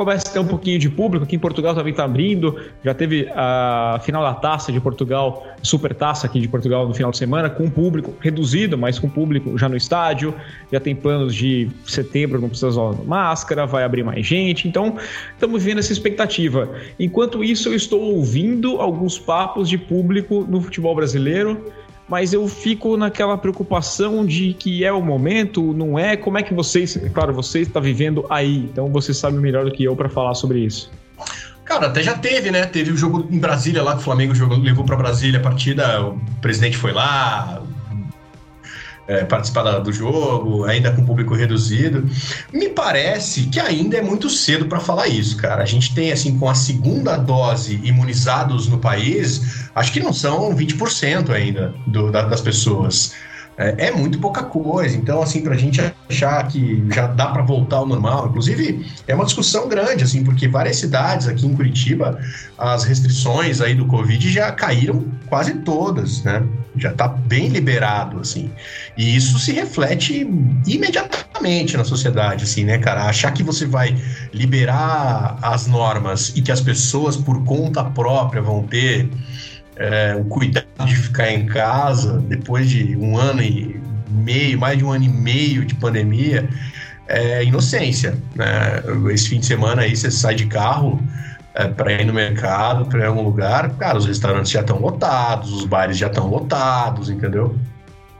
[0.00, 1.26] começa a ter um pouquinho de público.
[1.26, 2.58] Aqui em Portugal também está abrindo.
[2.82, 7.10] Já teve a final da taça de Portugal, super taça aqui de Portugal no final
[7.10, 10.34] de semana, com público reduzido, mas com público já no estádio.
[10.72, 14.66] Já tem planos de setembro, não precisa usar máscara, vai abrir mais gente.
[14.66, 14.96] Então,
[15.34, 16.70] estamos vendo essa expectativa.
[16.98, 21.62] Enquanto isso, eu estou ouvindo alguns papos de público no futebol brasileiro
[22.10, 26.16] mas eu fico naquela preocupação de que é o momento, não é?
[26.16, 29.84] Como é que vocês, claro, você está vivendo aí, então você sabe melhor do que
[29.84, 30.90] eu para falar sobre isso.
[31.64, 32.66] Cara, até já teve, né?
[32.66, 36.04] Teve o jogo em Brasília lá que o Flamengo jogou, levou para Brasília a partida,
[36.04, 37.62] o presidente foi lá,
[39.10, 42.08] é, participar do jogo, ainda com público reduzido.
[42.52, 45.64] Me parece que ainda é muito cedo para falar isso, cara.
[45.64, 50.54] A gente tem, assim, com a segunda dose imunizados no país, acho que não são
[50.54, 53.12] 20% ainda do, da, das pessoas.
[53.60, 54.96] É, é, muito pouca coisa.
[54.96, 59.14] Então, assim, para a gente achar que já dá para voltar ao normal, inclusive é
[59.14, 62.18] uma discussão grande, assim, porque várias cidades aqui em Curitiba,
[62.56, 66.42] as restrições aí do Covid já caíram quase todas, né?
[66.74, 68.50] Já está bem liberado, assim.
[68.96, 70.26] E isso se reflete
[70.66, 73.04] imediatamente na sociedade, assim, né, cara?
[73.04, 73.94] Achar que você vai
[74.32, 79.10] liberar as normas e que as pessoas, por conta própria, vão ter
[79.80, 84.84] é, o cuidado de ficar em casa depois de um ano e meio, mais de
[84.84, 86.46] um ano e meio de pandemia,
[87.08, 88.16] é inocência.
[88.34, 88.82] Né?
[89.10, 91.02] Esse fim de semana aí você sai de carro
[91.54, 95.64] é, para ir no mercado, para algum lugar, cara, os restaurantes já estão lotados, os
[95.64, 97.56] bares já estão lotados, entendeu?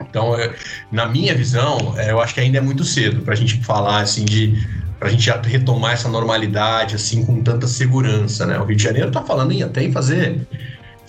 [0.00, 0.54] Então, é,
[0.90, 4.00] na minha visão, é, eu acho que ainda é muito cedo para a gente falar
[4.00, 4.66] assim de
[4.98, 8.58] para a gente já retomar essa normalidade assim com tanta segurança, né?
[8.58, 10.46] O Rio de Janeiro está falando em até em fazer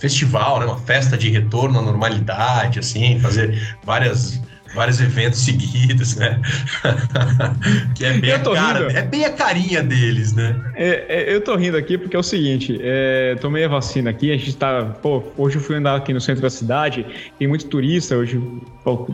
[0.02, 0.66] festival, né?
[0.66, 4.42] Uma festa de retorno à normalidade, assim, fazer várias
[4.74, 6.40] vários eventos seguidos, né?
[7.94, 10.58] que é bem, a cara, é bem a carinha deles, né?
[10.74, 14.32] É, é, eu tô rindo aqui porque é o seguinte, é, tomei a vacina aqui,
[14.32, 17.06] a gente tá, pô, hoje eu fui andar aqui no centro da cidade,
[17.38, 18.42] tem muito turista, hoje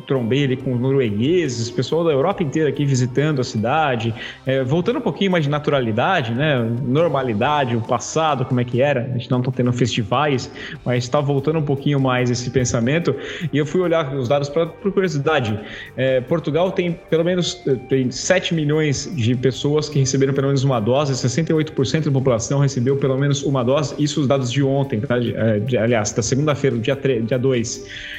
[0.07, 4.15] trombei ali com noruegueses, pessoal da Europa inteira aqui visitando a cidade,
[4.47, 6.59] é, voltando um pouquinho mais de naturalidade, né?
[6.83, 10.51] Normalidade, o passado, como é que era, a gente não tá tendo festivais,
[10.85, 13.15] mas está voltando um pouquinho mais esse pensamento,
[13.53, 15.59] e eu fui olhar os dados para curiosidade,
[15.97, 20.65] é, Portugal tem pelo menos eh, tem 7 milhões de pessoas que receberam pelo menos
[20.65, 25.01] uma dose, 68% da população recebeu pelo menos uma dose, isso os dados de ontem,
[25.01, 25.17] tá?
[25.19, 28.19] eh, aliás, da segunda-feira, dia, 3, dia 2.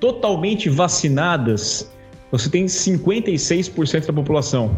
[0.00, 1.90] Totalmente vacinadas,
[2.30, 4.74] você tem 56% da população.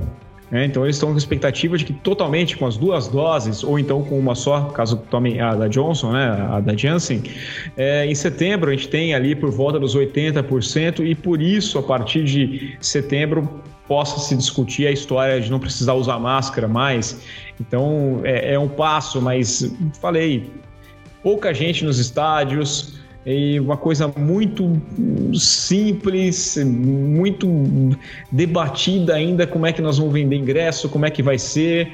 [0.52, 4.02] É, então eles estão com expectativa de que totalmente com as duas doses, ou então
[4.02, 7.22] com uma só, caso tomem a da Johnson, né, a da Janssen,
[7.76, 11.82] é, em setembro a gente tem ali por volta dos 80%, e por isso, a
[11.82, 13.48] partir de setembro,
[13.86, 17.20] possa se discutir a história de não precisar usar máscara mais.
[17.60, 20.50] Então é, é um passo, mas falei,
[21.22, 24.80] pouca gente nos estádios e uma coisa muito
[25.34, 27.46] simples, muito
[28.32, 31.92] debatida ainda como é que nós vamos vender ingresso, como é que vai ser.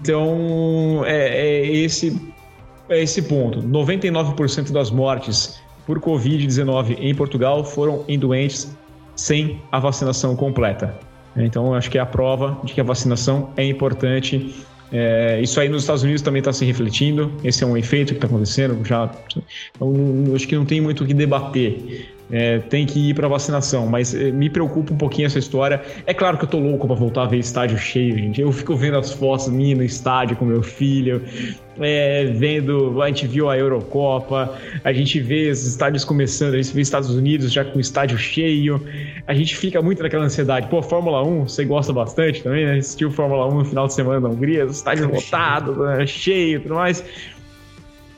[0.00, 2.20] Então, é, é esse,
[2.88, 3.62] é esse ponto.
[3.62, 8.76] 99% das mortes por Covid-19 em Portugal foram em doentes
[9.14, 10.98] sem a vacinação completa.
[11.36, 15.68] Então, acho que é a prova de que a vacinação é importante é, isso aí
[15.68, 17.32] nos Estados Unidos também está se refletindo.
[17.42, 18.84] Esse é um efeito que está acontecendo.
[18.86, 19.10] Já,
[19.74, 22.15] então, acho que não tem muito o que debater.
[22.30, 25.80] É, tem que ir para vacinação, mas é, me preocupa um pouquinho essa história.
[26.06, 28.40] É claro que eu tô louco para voltar a ver estádio cheio, gente.
[28.40, 31.22] Eu fico vendo as fotos minhas no estádio com meu filho,
[31.80, 33.00] é, vendo.
[33.00, 37.10] A gente viu a Eurocopa, a gente vê os estádios começando, a gente vê Estados
[37.10, 38.84] Unidos já com estádio cheio.
[39.26, 40.66] A gente fica muito naquela ansiedade.
[40.66, 42.78] Pô, Fórmula 1, você gosta bastante também, né?
[42.78, 46.06] Assistiu Fórmula 1 no final de semana na Hungria, estádio lotado, né?
[46.06, 47.04] cheio e tudo mais.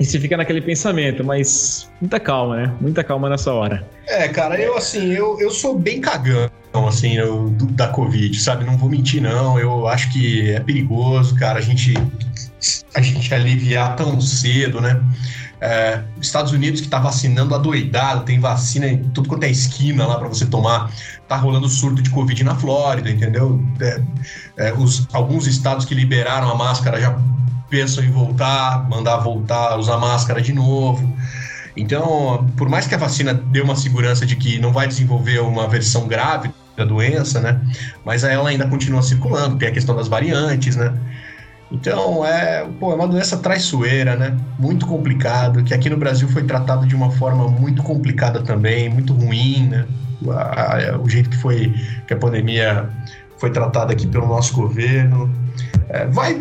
[0.00, 2.72] E você fica naquele pensamento, mas muita calma, né?
[2.80, 3.84] Muita calma nessa hora.
[4.06, 6.48] É, cara, eu assim, eu, eu sou bem cagão,
[6.86, 8.64] assim, eu, da Covid, sabe?
[8.64, 9.58] Não vou mentir, não.
[9.58, 11.94] Eu acho que é perigoso, cara, a gente,
[12.94, 15.02] a gente aliviar tão cedo, né?
[15.60, 20.16] É, Estados Unidos que tá vacinando adoidado, tem vacina em tudo quanto é esquina lá
[20.16, 20.92] para você tomar.
[21.26, 23.60] Tá rolando surto de Covid na Flórida, entendeu?
[23.80, 24.00] É,
[24.56, 27.18] é, os, alguns estados que liberaram a máscara já
[27.68, 31.16] pensam em voltar, mandar voltar, usar máscara de novo.
[31.76, 35.68] Então, por mais que a vacina dê uma segurança de que não vai desenvolver uma
[35.68, 37.60] versão grave da doença, né?
[38.04, 40.92] Mas ela ainda continua circulando, tem a questão das variantes, né?
[41.70, 44.36] Então, é, pô, é uma doença traiçoeira, né?
[44.58, 49.12] Muito complicado, que aqui no Brasil foi tratado de uma forma muito complicada também, muito
[49.12, 49.86] ruim, né?
[51.00, 51.74] O jeito que foi
[52.06, 52.88] que a pandemia
[53.36, 55.30] foi tratada aqui pelo nosso governo.
[55.88, 56.34] É, vai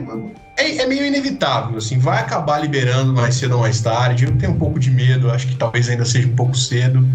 [0.58, 4.26] é, é, meio inevitável, assim, vai acabar liberando mais cedo ou mais tarde.
[4.26, 7.08] Eu tenho um pouco de medo, acho que talvez ainda seja um pouco cedo,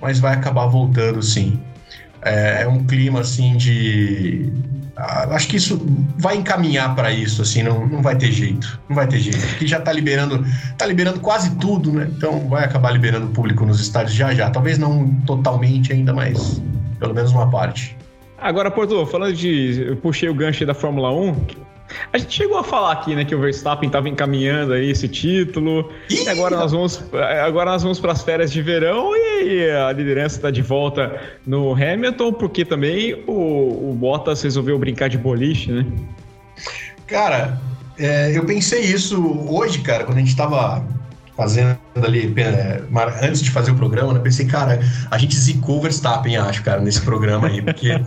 [0.00, 1.60] mas vai acabar voltando, sim.
[2.22, 4.50] É, é um clima, assim, de.
[4.96, 5.78] Ah, acho que isso
[6.16, 8.80] vai encaminhar para isso, assim, não, não vai ter jeito.
[8.88, 9.46] Não vai ter jeito.
[9.46, 10.42] Porque já está liberando,
[10.78, 12.10] tá liberando quase tudo, né?
[12.16, 14.48] Então vai acabar liberando o público nos estádios já já.
[14.48, 16.62] Talvez não totalmente ainda, mas
[16.98, 17.94] pelo menos uma parte.
[18.38, 19.84] Agora, Porto, falando de.
[19.86, 21.66] Eu puxei o gancho da Fórmula 1.
[22.12, 25.92] A gente chegou a falar aqui, né, que o Verstappen estava encaminhando aí esse título.
[26.10, 27.02] Ih, e agora nós vamos,
[27.44, 31.72] agora nós vamos para as férias de verão e a liderança está de volta no
[31.72, 35.86] Hamilton, porque também o, o Bottas resolveu brincar de boliche, né?
[37.06, 37.60] Cara,
[37.98, 40.84] é, eu pensei isso hoje, cara, quando a gente estava
[41.36, 42.82] fazendo ali, é,
[43.22, 44.80] antes de fazer o programa, né, pensei, cara,
[45.10, 48.00] a gente zicou o Verstappen, acho, cara, nesse programa aí, porque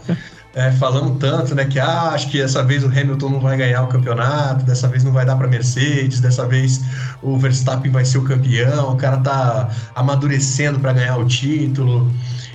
[0.55, 0.71] é,
[1.19, 4.65] tanto, né, que ah, acho que dessa vez o Hamilton não vai ganhar o campeonato,
[4.65, 6.81] dessa vez não vai dar para Mercedes, dessa vez
[7.21, 12.11] o Verstappen vai ser o campeão, o cara tá amadurecendo para ganhar o título.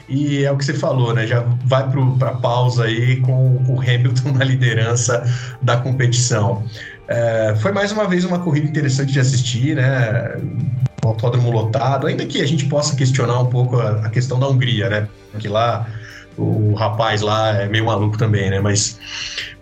[0.08, 1.26] E é o que você falou, né?
[1.26, 1.88] Já vai
[2.18, 5.24] para pausa aí com o Hamilton na liderança
[5.62, 6.62] da competição.
[7.08, 10.36] É, foi mais uma vez uma corrida interessante de assistir, né?
[11.02, 14.46] O autódromo lotado, ainda que a gente possa questionar um pouco a, a questão da
[14.46, 15.08] Hungria, né?
[15.38, 15.86] Que lá
[16.36, 18.60] o rapaz lá é meio maluco também, né?
[18.60, 18.98] Mas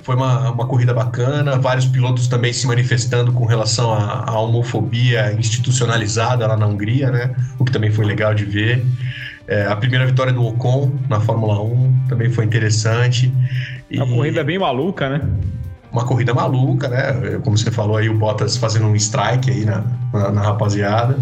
[0.02, 6.46] foi uma, uma corrida bacana, vários pilotos também se manifestando com relação à, homofobia institucionalizada
[6.46, 7.34] lá na Hungria, né?
[7.58, 8.84] O que também foi legal de ver.
[9.46, 13.32] É, a primeira vitória do Ocon na Fórmula 1 também foi interessante.
[13.90, 13.96] E...
[13.96, 15.20] Uma corrida bem maluca, né?
[15.92, 17.38] Uma corrida maluca, né?
[17.44, 21.18] Como você falou aí, o Bottas fazendo um strike aí na, na, na rapaziada.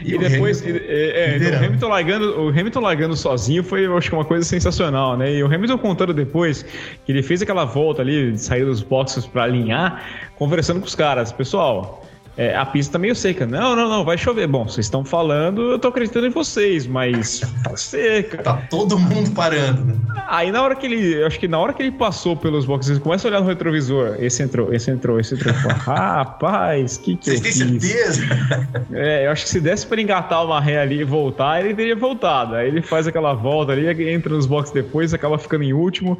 [0.00, 3.86] E, e depois, Hamilton, é, é, então, o, Hamilton largando, o Hamilton largando sozinho foi,
[3.86, 5.32] eu acho que uma coisa sensacional, né?
[5.34, 6.64] E o Hamilton contando depois
[7.04, 10.02] que ele fez aquela volta ali, de sair dos boxes para alinhar,
[10.36, 11.30] conversando com os caras.
[11.30, 12.04] Pessoal,
[12.38, 13.44] é, a pista tá meio seca.
[13.44, 14.46] Não, não, não, vai chover.
[14.46, 18.38] Bom, vocês estão falando, eu tô acreditando em vocês, mas tá seca.
[18.38, 19.94] Tá todo mundo parando, né?
[20.28, 23.00] Aí na hora que ele, acho que na hora que ele passou pelos boxes, ele
[23.00, 24.14] começa a olhar no retrovisor.
[24.20, 25.52] Esse entrou, esse entrou, esse entrou.
[25.82, 28.22] Rapaz, que que Vocês têm certeza?
[28.92, 31.96] É, eu acho que se desse para engatar uma ré ali e voltar, ele teria
[31.96, 32.54] voltado.
[32.54, 36.18] Aí ele faz aquela volta ali, entra nos boxes depois, acaba ficando em último,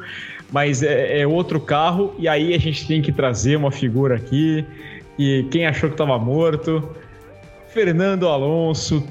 [0.51, 4.65] mas é, é outro carro, e aí a gente tem que trazer uma figura aqui
[5.19, 6.89] e quem achou que estava morto.
[7.67, 9.05] Fernando Alonso,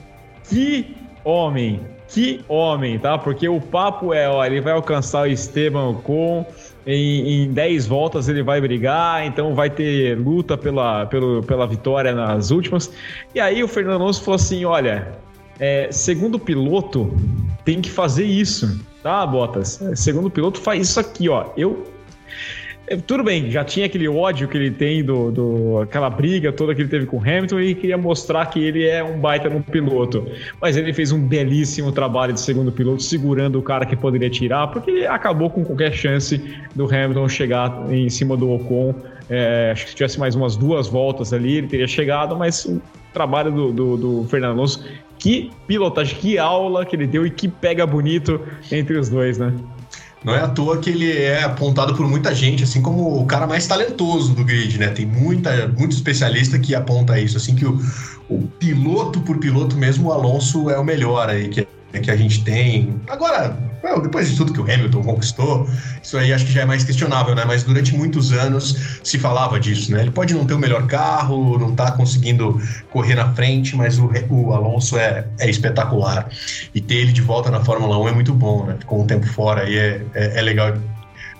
[0.49, 3.19] que homem, que homem, tá?
[3.19, 6.45] Porque o papo é, ó, ele vai alcançar o Esteban com
[6.87, 12.15] em, em 10 voltas ele vai brigar, então vai ter luta pela, pelo, pela vitória
[12.15, 12.91] nas últimas.
[13.35, 15.13] E aí o Fernando Alonso falou assim: olha,
[15.61, 17.15] é, segundo piloto
[17.67, 19.79] tem que fazer isso, tá, Bottas?
[19.95, 21.51] Segundo piloto faz isso aqui, ó.
[21.55, 21.85] Eu
[22.97, 26.83] tudo bem, já tinha aquele ódio que ele tem do, do aquela briga toda que
[26.83, 30.27] ele teve com o Hamilton e queria mostrar que ele é um baita no piloto.
[30.61, 34.69] Mas ele fez um belíssimo trabalho de segundo piloto, segurando o cara que poderia tirar,
[34.69, 36.41] porque ele acabou com qualquer chance
[36.75, 38.95] do Hamilton chegar em cima do Ocon.
[39.29, 42.81] É, acho que se tivesse mais umas duas voltas ali, ele teria chegado, mas o
[43.13, 47.49] trabalho do, do, do Fernando Alonso, que pilotagem, que aula que ele deu e que
[47.49, 48.41] pega bonito
[48.73, 49.53] entre os dois, né?
[50.25, 53.47] Não é à toa que ele é apontado por muita gente, assim como o cara
[53.47, 54.89] mais talentoso do grid, né?
[54.89, 57.79] Tem muita, muito especialista que aponta isso, assim que o,
[58.29, 61.67] o piloto por piloto mesmo, o Alonso é o melhor aí que
[62.01, 63.01] que a gente tem.
[63.09, 63.57] Agora,
[64.03, 65.69] depois de tudo que o Hamilton conquistou,
[66.03, 67.45] isso aí acho que já é mais questionável, né?
[67.47, 70.03] Mas durante muitos anos se falava disso, né?
[70.03, 74.11] Ele pode não ter o melhor carro, não tá conseguindo correr na frente, mas o,
[74.29, 76.29] o Alonso é, é espetacular.
[76.75, 78.77] E ter ele de volta na Fórmula 1 é muito bom, né?
[78.87, 80.75] Com o tempo fora aí é, é, é legal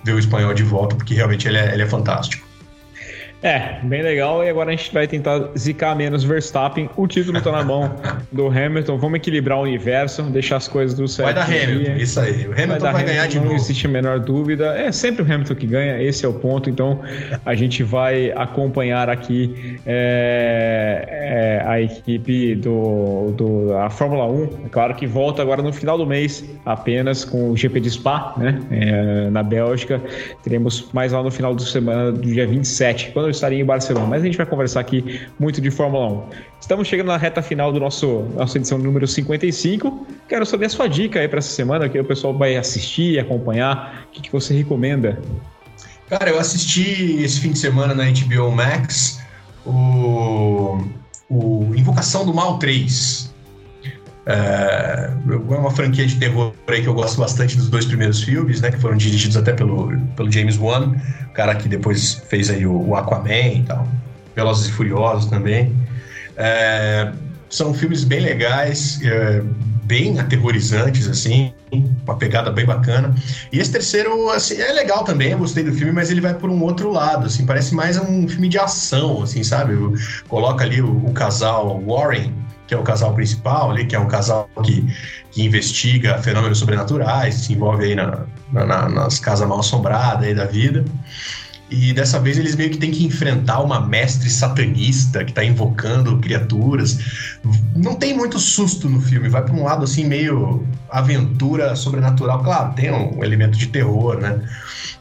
[0.03, 2.48] ver o espanhol de volta, porque realmente ele é, ele é fantástico.
[3.41, 4.43] É, bem legal.
[4.43, 6.89] E agora a gente vai tentar zicar menos Verstappen.
[6.97, 7.95] O título tá na mão
[8.31, 8.97] do Hamilton.
[8.97, 11.35] Vamos equilibrar o universo, deixar as coisas do certo.
[11.35, 12.47] Vai dar Hamilton, isso aí.
[12.47, 13.55] O Hamilton vai, vai Hamilton, ganhar de não novo.
[13.55, 14.77] Não existe a menor dúvida.
[14.77, 16.69] É sempre o Hamilton que ganha, esse é o ponto.
[16.69, 16.99] Então
[17.45, 24.43] a gente vai acompanhar aqui é, é, a equipe do, do a Fórmula 1.
[24.65, 28.33] É claro que volta agora no final do mês, apenas com o GP de Spa,
[28.35, 28.59] né?
[28.69, 30.01] É, na Bélgica.
[30.43, 33.11] Teremos mais lá no final de semana, do dia 27.
[33.11, 34.07] Quando eu estaria em Barcelona.
[34.07, 36.23] Mas a gente vai conversar aqui muito de Fórmula 1.
[36.59, 40.07] Estamos chegando na reta final do nosso nossa edição número 55.
[40.27, 44.05] Quero saber a sua dica aí para essa semana, que o pessoal vai assistir, acompanhar.
[44.09, 45.19] O que, que você recomenda?
[46.09, 49.19] Cara, eu assisti esse fim de semana na HBO Max
[49.65, 50.83] o,
[51.29, 53.28] o Invocação do Mal 3.
[54.29, 58.61] É, é uma franquia de terror aí que eu gosto bastante dos dois primeiros filmes,
[58.61, 58.69] né?
[58.69, 60.93] Que foram dirigidos até pelo, pelo James Wan,
[61.27, 63.87] o cara que depois fez aí o, Aquaman e tal.
[64.35, 65.75] Velozes e Furiosos também.
[66.37, 67.11] É,
[67.49, 69.41] são filmes bem legais, é,
[69.85, 71.51] bem aterrorizantes, assim,
[72.05, 73.15] uma pegada bem bacana.
[73.51, 76.51] E esse terceiro, assim, é legal também, eu gostei do filme, mas ele vai por
[76.51, 79.73] um outro lado, assim, parece mais um filme de ação, assim, sabe?
[80.27, 82.31] Coloca ali o, o casal Warren,
[82.69, 84.85] que é o casal principal ali, que é um casal que,
[85.31, 90.45] que investiga fenômenos sobrenaturais, se envolve aí na, na, nas casas mal assombradas aí da
[90.45, 90.85] vida.
[91.71, 96.17] E dessa vez eles meio que têm que enfrentar uma mestre satanista que está invocando
[96.19, 96.99] criaturas.
[97.75, 102.43] Não tem muito susto no filme, vai para um lado assim meio aventura sobrenatural.
[102.43, 104.39] Claro, tem um elemento de terror, né?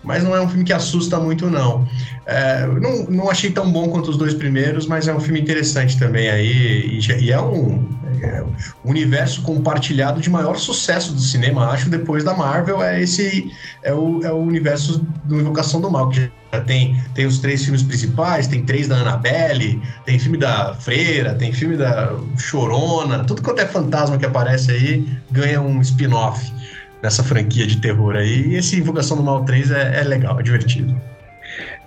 [0.02, 1.86] Mas não é um filme que assusta muito, não.
[2.30, 5.98] É, não, não achei tão bom quanto os dois primeiros, mas é um filme interessante
[5.98, 7.00] também aí.
[7.00, 7.88] E, e é um,
[8.22, 12.82] é um universo compartilhado de maior sucesso do cinema, acho, depois da Marvel.
[12.82, 13.50] É esse
[13.82, 16.30] é o, é o universo do Invocação do Mal, que
[16.66, 21.50] tem, tem os três filmes principais, tem três da Annabelle, tem filme da Freira, tem
[21.50, 26.52] filme da Chorona, tudo quanto é fantasma que aparece aí ganha um spin-off
[27.02, 28.48] nessa franquia de terror aí.
[28.48, 30.94] E esse Invocação do Mal 3 é, é legal, é divertido.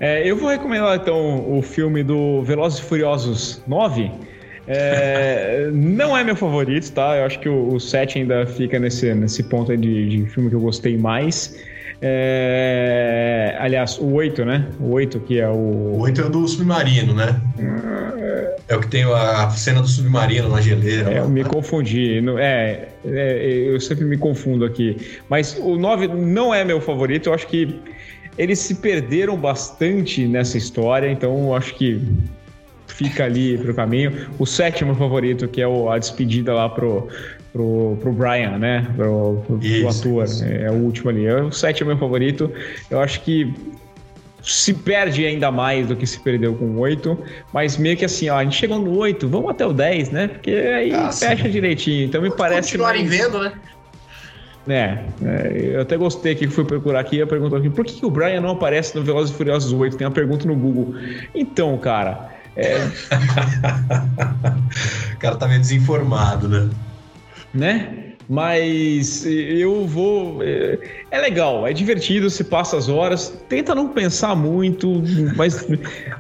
[0.02, 4.12] É, eu vou recomendar então o filme do Velozes e Furiosos 9.
[4.68, 7.18] É, não é meu favorito, tá?
[7.18, 10.56] Eu acho que o, o 7 ainda fica nesse, nesse ponto de, de filme que
[10.56, 11.56] eu gostei mais.
[12.02, 14.68] É, aliás, o 8, né?
[14.80, 15.52] O 8 que é o.
[15.52, 17.40] O 8 é o do submarino, né?
[18.68, 21.14] É o que tem a cena do submarino na geleira.
[21.14, 22.24] É, eu me confundi.
[22.40, 24.98] É, é, eu sempre me confundo aqui.
[25.30, 27.30] Mas o 9 não é meu favorito.
[27.30, 27.80] Eu acho que
[28.42, 32.02] eles se perderam bastante nessa história, então eu acho que
[32.88, 34.30] fica ali pro caminho.
[34.40, 37.08] O sétimo favorito, que é o, a despedida lá pro,
[37.54, 38.88] pro, pro Brian, né?
[38.96, 40.24] Pro, pro, isso, pro ator.
[40.26, 40.44] Isso.
[40.44, 41.28] É, é, o último ali.
[41.28, 42.52] É o sétimo meu favorito.
[42.90, 43.54] Eu acho que
[44.42, 47.16] se perde ainda mais do que se perdeu com o 8,
[47.54, 50.28] mas meio que assim, ó, a gente chegou no 8, vamos até o 10, né?
[50.30, 51.52] Porque aí ah, fecha sim.
[51.52, 52.06] direitinho.
[52.06, 52.72] Então me Vamos parece.
[52.72, 53.18] Continuarem mais...
[53.20, 53.54] vendo, né?
[54.68, 58.06] É, é, eu até gostei que fui procurar aqui e perguntou aqui, por que, que
[58.06, 59.98] o Brian não aparece no Velozes e Furiosos 8?
[59.98, 60.94] Tem uma pergunta no Google.
[61.34, 62.78] Então, cara, é...
[65.14, 66.70] o cara tá meio desinformado, né?
[67.54, 68.01] Né?
[68.32, 70.42] Mas eu vou.
[70.42, 70.80] É,
[71.12, 73.38] é, legal, é divertido, se passa as horas.
[73.50, 75.04] Tenta não pensar muito,
[75.36, 75.68] mas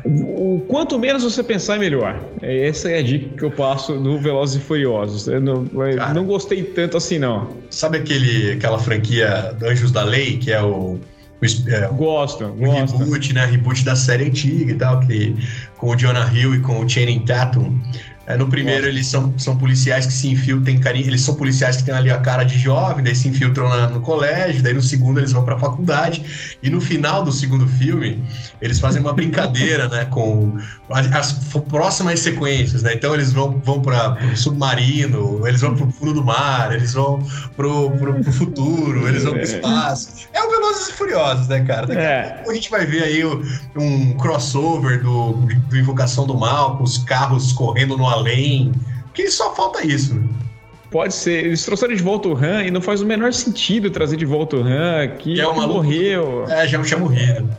[0.03, 2.21] o quanto menos você pensar é melhor.
[2.41, 5.25] Essa é a dica que eu passo no Velozes e Furiosos.
[5.29, 7.47] Eu não, Cara, não gostei tanto assim, não.
[7.69, 10.99] Sabe aquele, aquela franquia Anjos da Lei, que é o
[11.67, 12.97] é, gosto, o gosto.
[12.97, 13.45] reboot, né?
[13.45, 15.35] Reboot da série antiga e tal, que,
[15.77, 17.79] com o Jonah Hill e com o Channing Tatum.
[18.27, 21.83] É, no primeiro, eles são, são policiais que se infiltram, carinho, eles são policiais que
[21.83, 25.19] têm ali a cara de jovem, daí se infiltram na, no colégio, daí no segundo
[25.19, 28.23] eles vão para a faculdade, e no final do segundo filme,
[28.61, 30.55] eles fazem uma brincadeira, né, com
[30.91, 31.33] as, as
[31.67, 36.13] próximas sequências, né, então eles vão, vão para o submarino, eles vão para o fundo
[36.13, 37.25] do mar, eles vão
[37.57, 40.27] para o futuro, eles vão para o espaço.
[40.31, 41.85] É o Velozes e Furiosos, né, cara?
[41.85, 42.43] Daqui é.
[42.45, 43.23] a, a gente vai ver aí
[43.75, 48.71] um crossover do, do Invocação do Mal, com os carros correndo no além.
[49.13, 50.23] Que só falta isso, né?
[50.89, 51.45] Pode ser.
[51.45, 54.57] Eles trouxeram de volta o Han e não faz o menor sentido trazer de volta
[54.57, 56.45] o Han, que, é uma morreu.
[56.49, 57.49] É, já tinha morrido.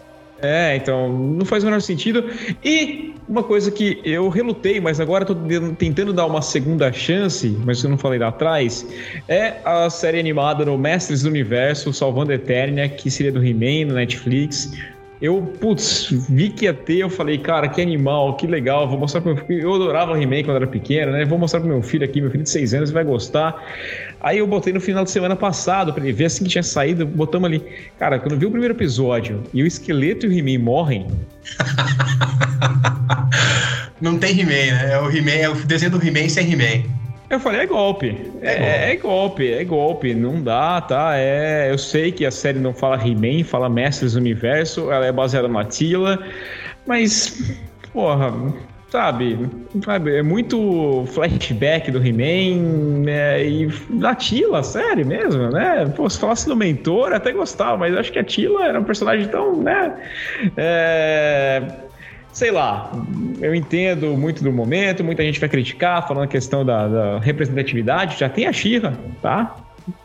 [0.41, 2.25] É, então não faz o menor sentido.
[2.65, 5.37] E uma coisa que eu relutei, mas agora estou
[5.77, 8.87] tentando dar uma segunda chance, mas eu não falei lá atrás,
[9.29, 13.89] é a série animada no Mestres do Universo, Salvando a Eternia, que seria do He-Man
[13.89, 14.73] no Netflix.
[15.21, 19.21] Eu, putz, vi que ia ter, eu falei, cara, que animal, que legal, vou mostrar
[19.21, 19.63] pro meu filho.
[19.63, 21.25] Eu adorava He-Man quando era pequeno, né?
[21.25, 23.55] Vou mostrar pro meu filho aqui, meu filho de 6 anos vai gostar.
[24.23, 27.05] Aí eu botei no final de semana passado pra ele ver assim que tinha saído,
[27.05, 27.65] botamos ali.
[27.99, 31.09] Cara, quando eu vi o primeiro episódio e o esqueleto e o He-Man morrem.
[34.01, 34.93] Não tem He-Man, né?
[34.93, 36.89] É o He-Man, é o desenho do He-Man sem He-Man.
[37.29, 38.17] Eu falei, é golpe.
[38.43, 40.15] É, é, é, golpe, é golpe.
[40.15, 41.17] Não dá, tá?
[41.17, 45.11] É, eu sei que a série não fala He-Man, fala Mestres do Universo, ela é
[45.11, 46.25] baseada na Tila,
[46.87, 47.57] mas,
[47.93, 48.33] porra,
[48.93, 49.49] sabe?
[49.83, 53.43] sabe é muito flashback do He-Man né?
[53.43, 55.91] e da Tila, sério mesmo, né?
[55.97, 59.27] Pô, se falasse do mentor, até gostava, mas acho que a Tila era um personagem
[59.29, 59.95] tão, né?
[60.59, 61.63] É
[62.33, 62.91] sei lá,
[63.43, 68.19] eu entendo muito do momento, muita gente vai criticar, falando a questão da, da representatividade,
[68.19, 69.55] já tem a Xirra, tá?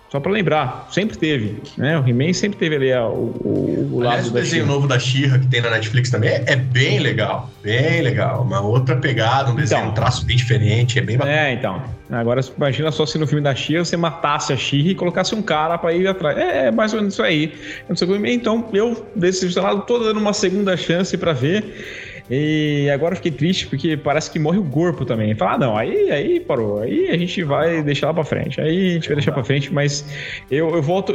[0.10, 1.99] Só para lembrar, sempre teve, né?
[1.99, 5.38] O He-Man sempre teve ali o, o, o lado Aliás, o desenho novo da Xirra
[5.38, 8.41] que tem na Netflix também é, é, bem legal, bem legal.
[8.41, 11.38] Uma outra pegada, um desenho, então, um traço bem diferente, é bem bacana.
[11.38, 11.84] É, então.
[12.10, 15.41] Agora, imagina só se no filme da Xirra você matasse a Xirra e colocasse um
[15.41, 16.38] cara para ir atrás.
[16.38, 17.53] É, é, mais ou menos isso aí.
[17.89, 22.16] Então, eu, desse lado, tô dando uma segunda chance para ver.
[22.30, 25.34] E agora eu fiquei triste porque parece que morre o corpo também.
[25.36, 26.82] Fala, ah, não, aí, aí parou.
[26.82, 28.60] Aí a gente vai deixar lá pra frente.
[28.60, 30.06] Aí a gente vai deixar pra frente, mas
[30.52, 31.14] eu, eu volto.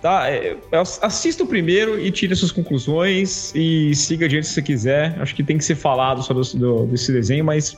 [0.00, 0.58] Tá, eu
[1.02, 5.16] assista o primeiro e tire suas conclusões e siga adiante se você quiser.
[5.20, 7.76] Acho que tem que ser falado só do, desse desenho, mas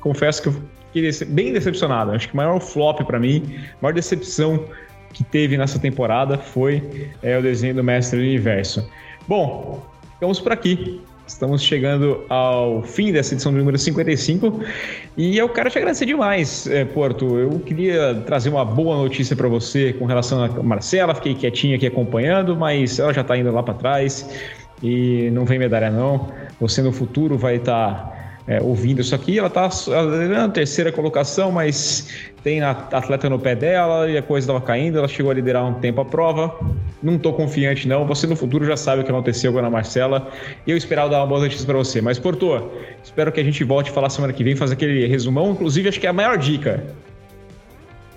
[0.00, 0.54] confesso que eu
[0.92, 2.12] fiquei bem decepcionado.
[2.12, 4.66] Acho que o maior flop para mim, a maior decepção
[5.14, 8.86] que teve nessa temporada foi é, o desenho do Mestre do Universo.
[9.26, 11.00] Bom, ficamos por aqui.
[11.32, 14.60] Estamos chegando ao fim dessa edição número 55
[15.16, 17.38] e eu quero te agradecer demais, é, Porto.
[17.38, 21.14] Eu queria trazer uma boa notícia para você com relação a Marcela.
[21.14, 24.28] Fiquei quietinha aqui acompanhando, mas ela já está indo lá para trás
[24.82, 26.28] e não vem medalha não.
[26.60, 29.38] Você no futuro vai estar tá é, ouvindo isso aqui.
[29.38, 29.68] Ela está
[30.28, 32.08] na terceira colocação, mas
[32.42, 34.98] tem a atleta no pé dela e a coisa estava caindo.
[34.98, 36.54] Ela chegou a liderar um tempo a prova.
[37.02, 38.06] Não estou confiante, não.
[38.06, 40.28] Você no futuro já sabe o que aconteceu com a Ana Marcela.
[40.66, 42.00] E eu esperava dar uma boa notícia para você.
[42.00, 42.70] Mas, Porto,
[43.02, 45.52] espero que a gente volte a falar semana que vem, fazer aquele resumão.
[45.52, 46.84] Inclusive, acho que é a maior dica.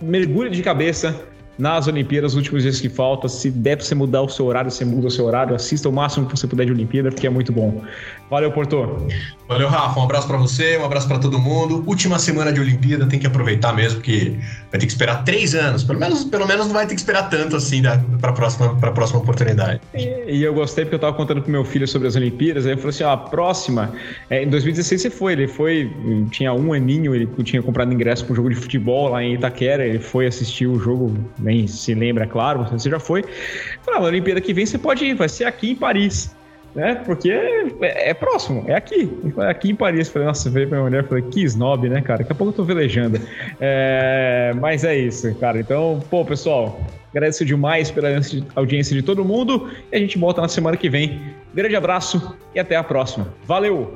[0.02, 1.16] Mergulhe de cabeça
[1.58, 3.30] nas Olimpíadas, os últimos dias que faltam.
[3.30, 5.56] Se der pra você mudar o seu horário, você muda o seu horário.
[5.56, 7.82] Assista o máximo que você puder de Olimpíada, porque é muito bom.
[8.30, 9.08] Valeu, Porto.
[9.48, 10.00] Valeu, Rafa.
[10.00, 11.84] Um abraço para você, um abraço para todo mundo.
[11.86, 14.36] Última semana de Olimpíada, tem que aproveitar mesmo, porque
[14.72, 15.84] vai ter que esperar três anos.
[15.84, 17.84] Pelo menos, pelo menos não vai ter que esperar tanto assim
[18.20, 19.80] para a próxima, pra próxima oportunidade.
[19.94, 22.66] E, e, eu gostei porque eu tava contando pro meu filho sobre as Olimpíadas.
[22.66, 23.94] Aí eu falei assim: ó, a próxima.
[24.30, 25.92] É, em 2016 você foi, ele foi.
[26.32, 29.86] Tinha um aninho, ele tinha comprado ingresso para um jogo de futebol lá em Itaquera.
[29.86, 31.16] Ele foi assistir o jogo,
[31.46, 33.24] nem se lembra, é claro, você já foi.
[33.84, 36.36] Falei, a Olimpíada que vem você pode ir, vai ser aqui em Paris
[36.76, 36.96] né?
[37.06, 39.10] Porque é, é, próximo, é aqui.
[39.50, 40.10] Aqui em Paris.
[40.10, 42.20] Falei, nossa, veio pra minha mulher falei, que snob, né, cara?
[42.20, 43.20] Daqui a pouco eu tô velejando.
[43.60, 45.58] É, mas é isso, cara.
[45.58, 46.80] Então, pô, pessoal,
[47.12, 48.10] agradeço demais pela
[48.56, 51.22] audiência de todo mundo e a gente volta na semana que vem.
[51.54, 53.34] Grande abraço e até a próxima.
[53.46, 53.94] Valeu!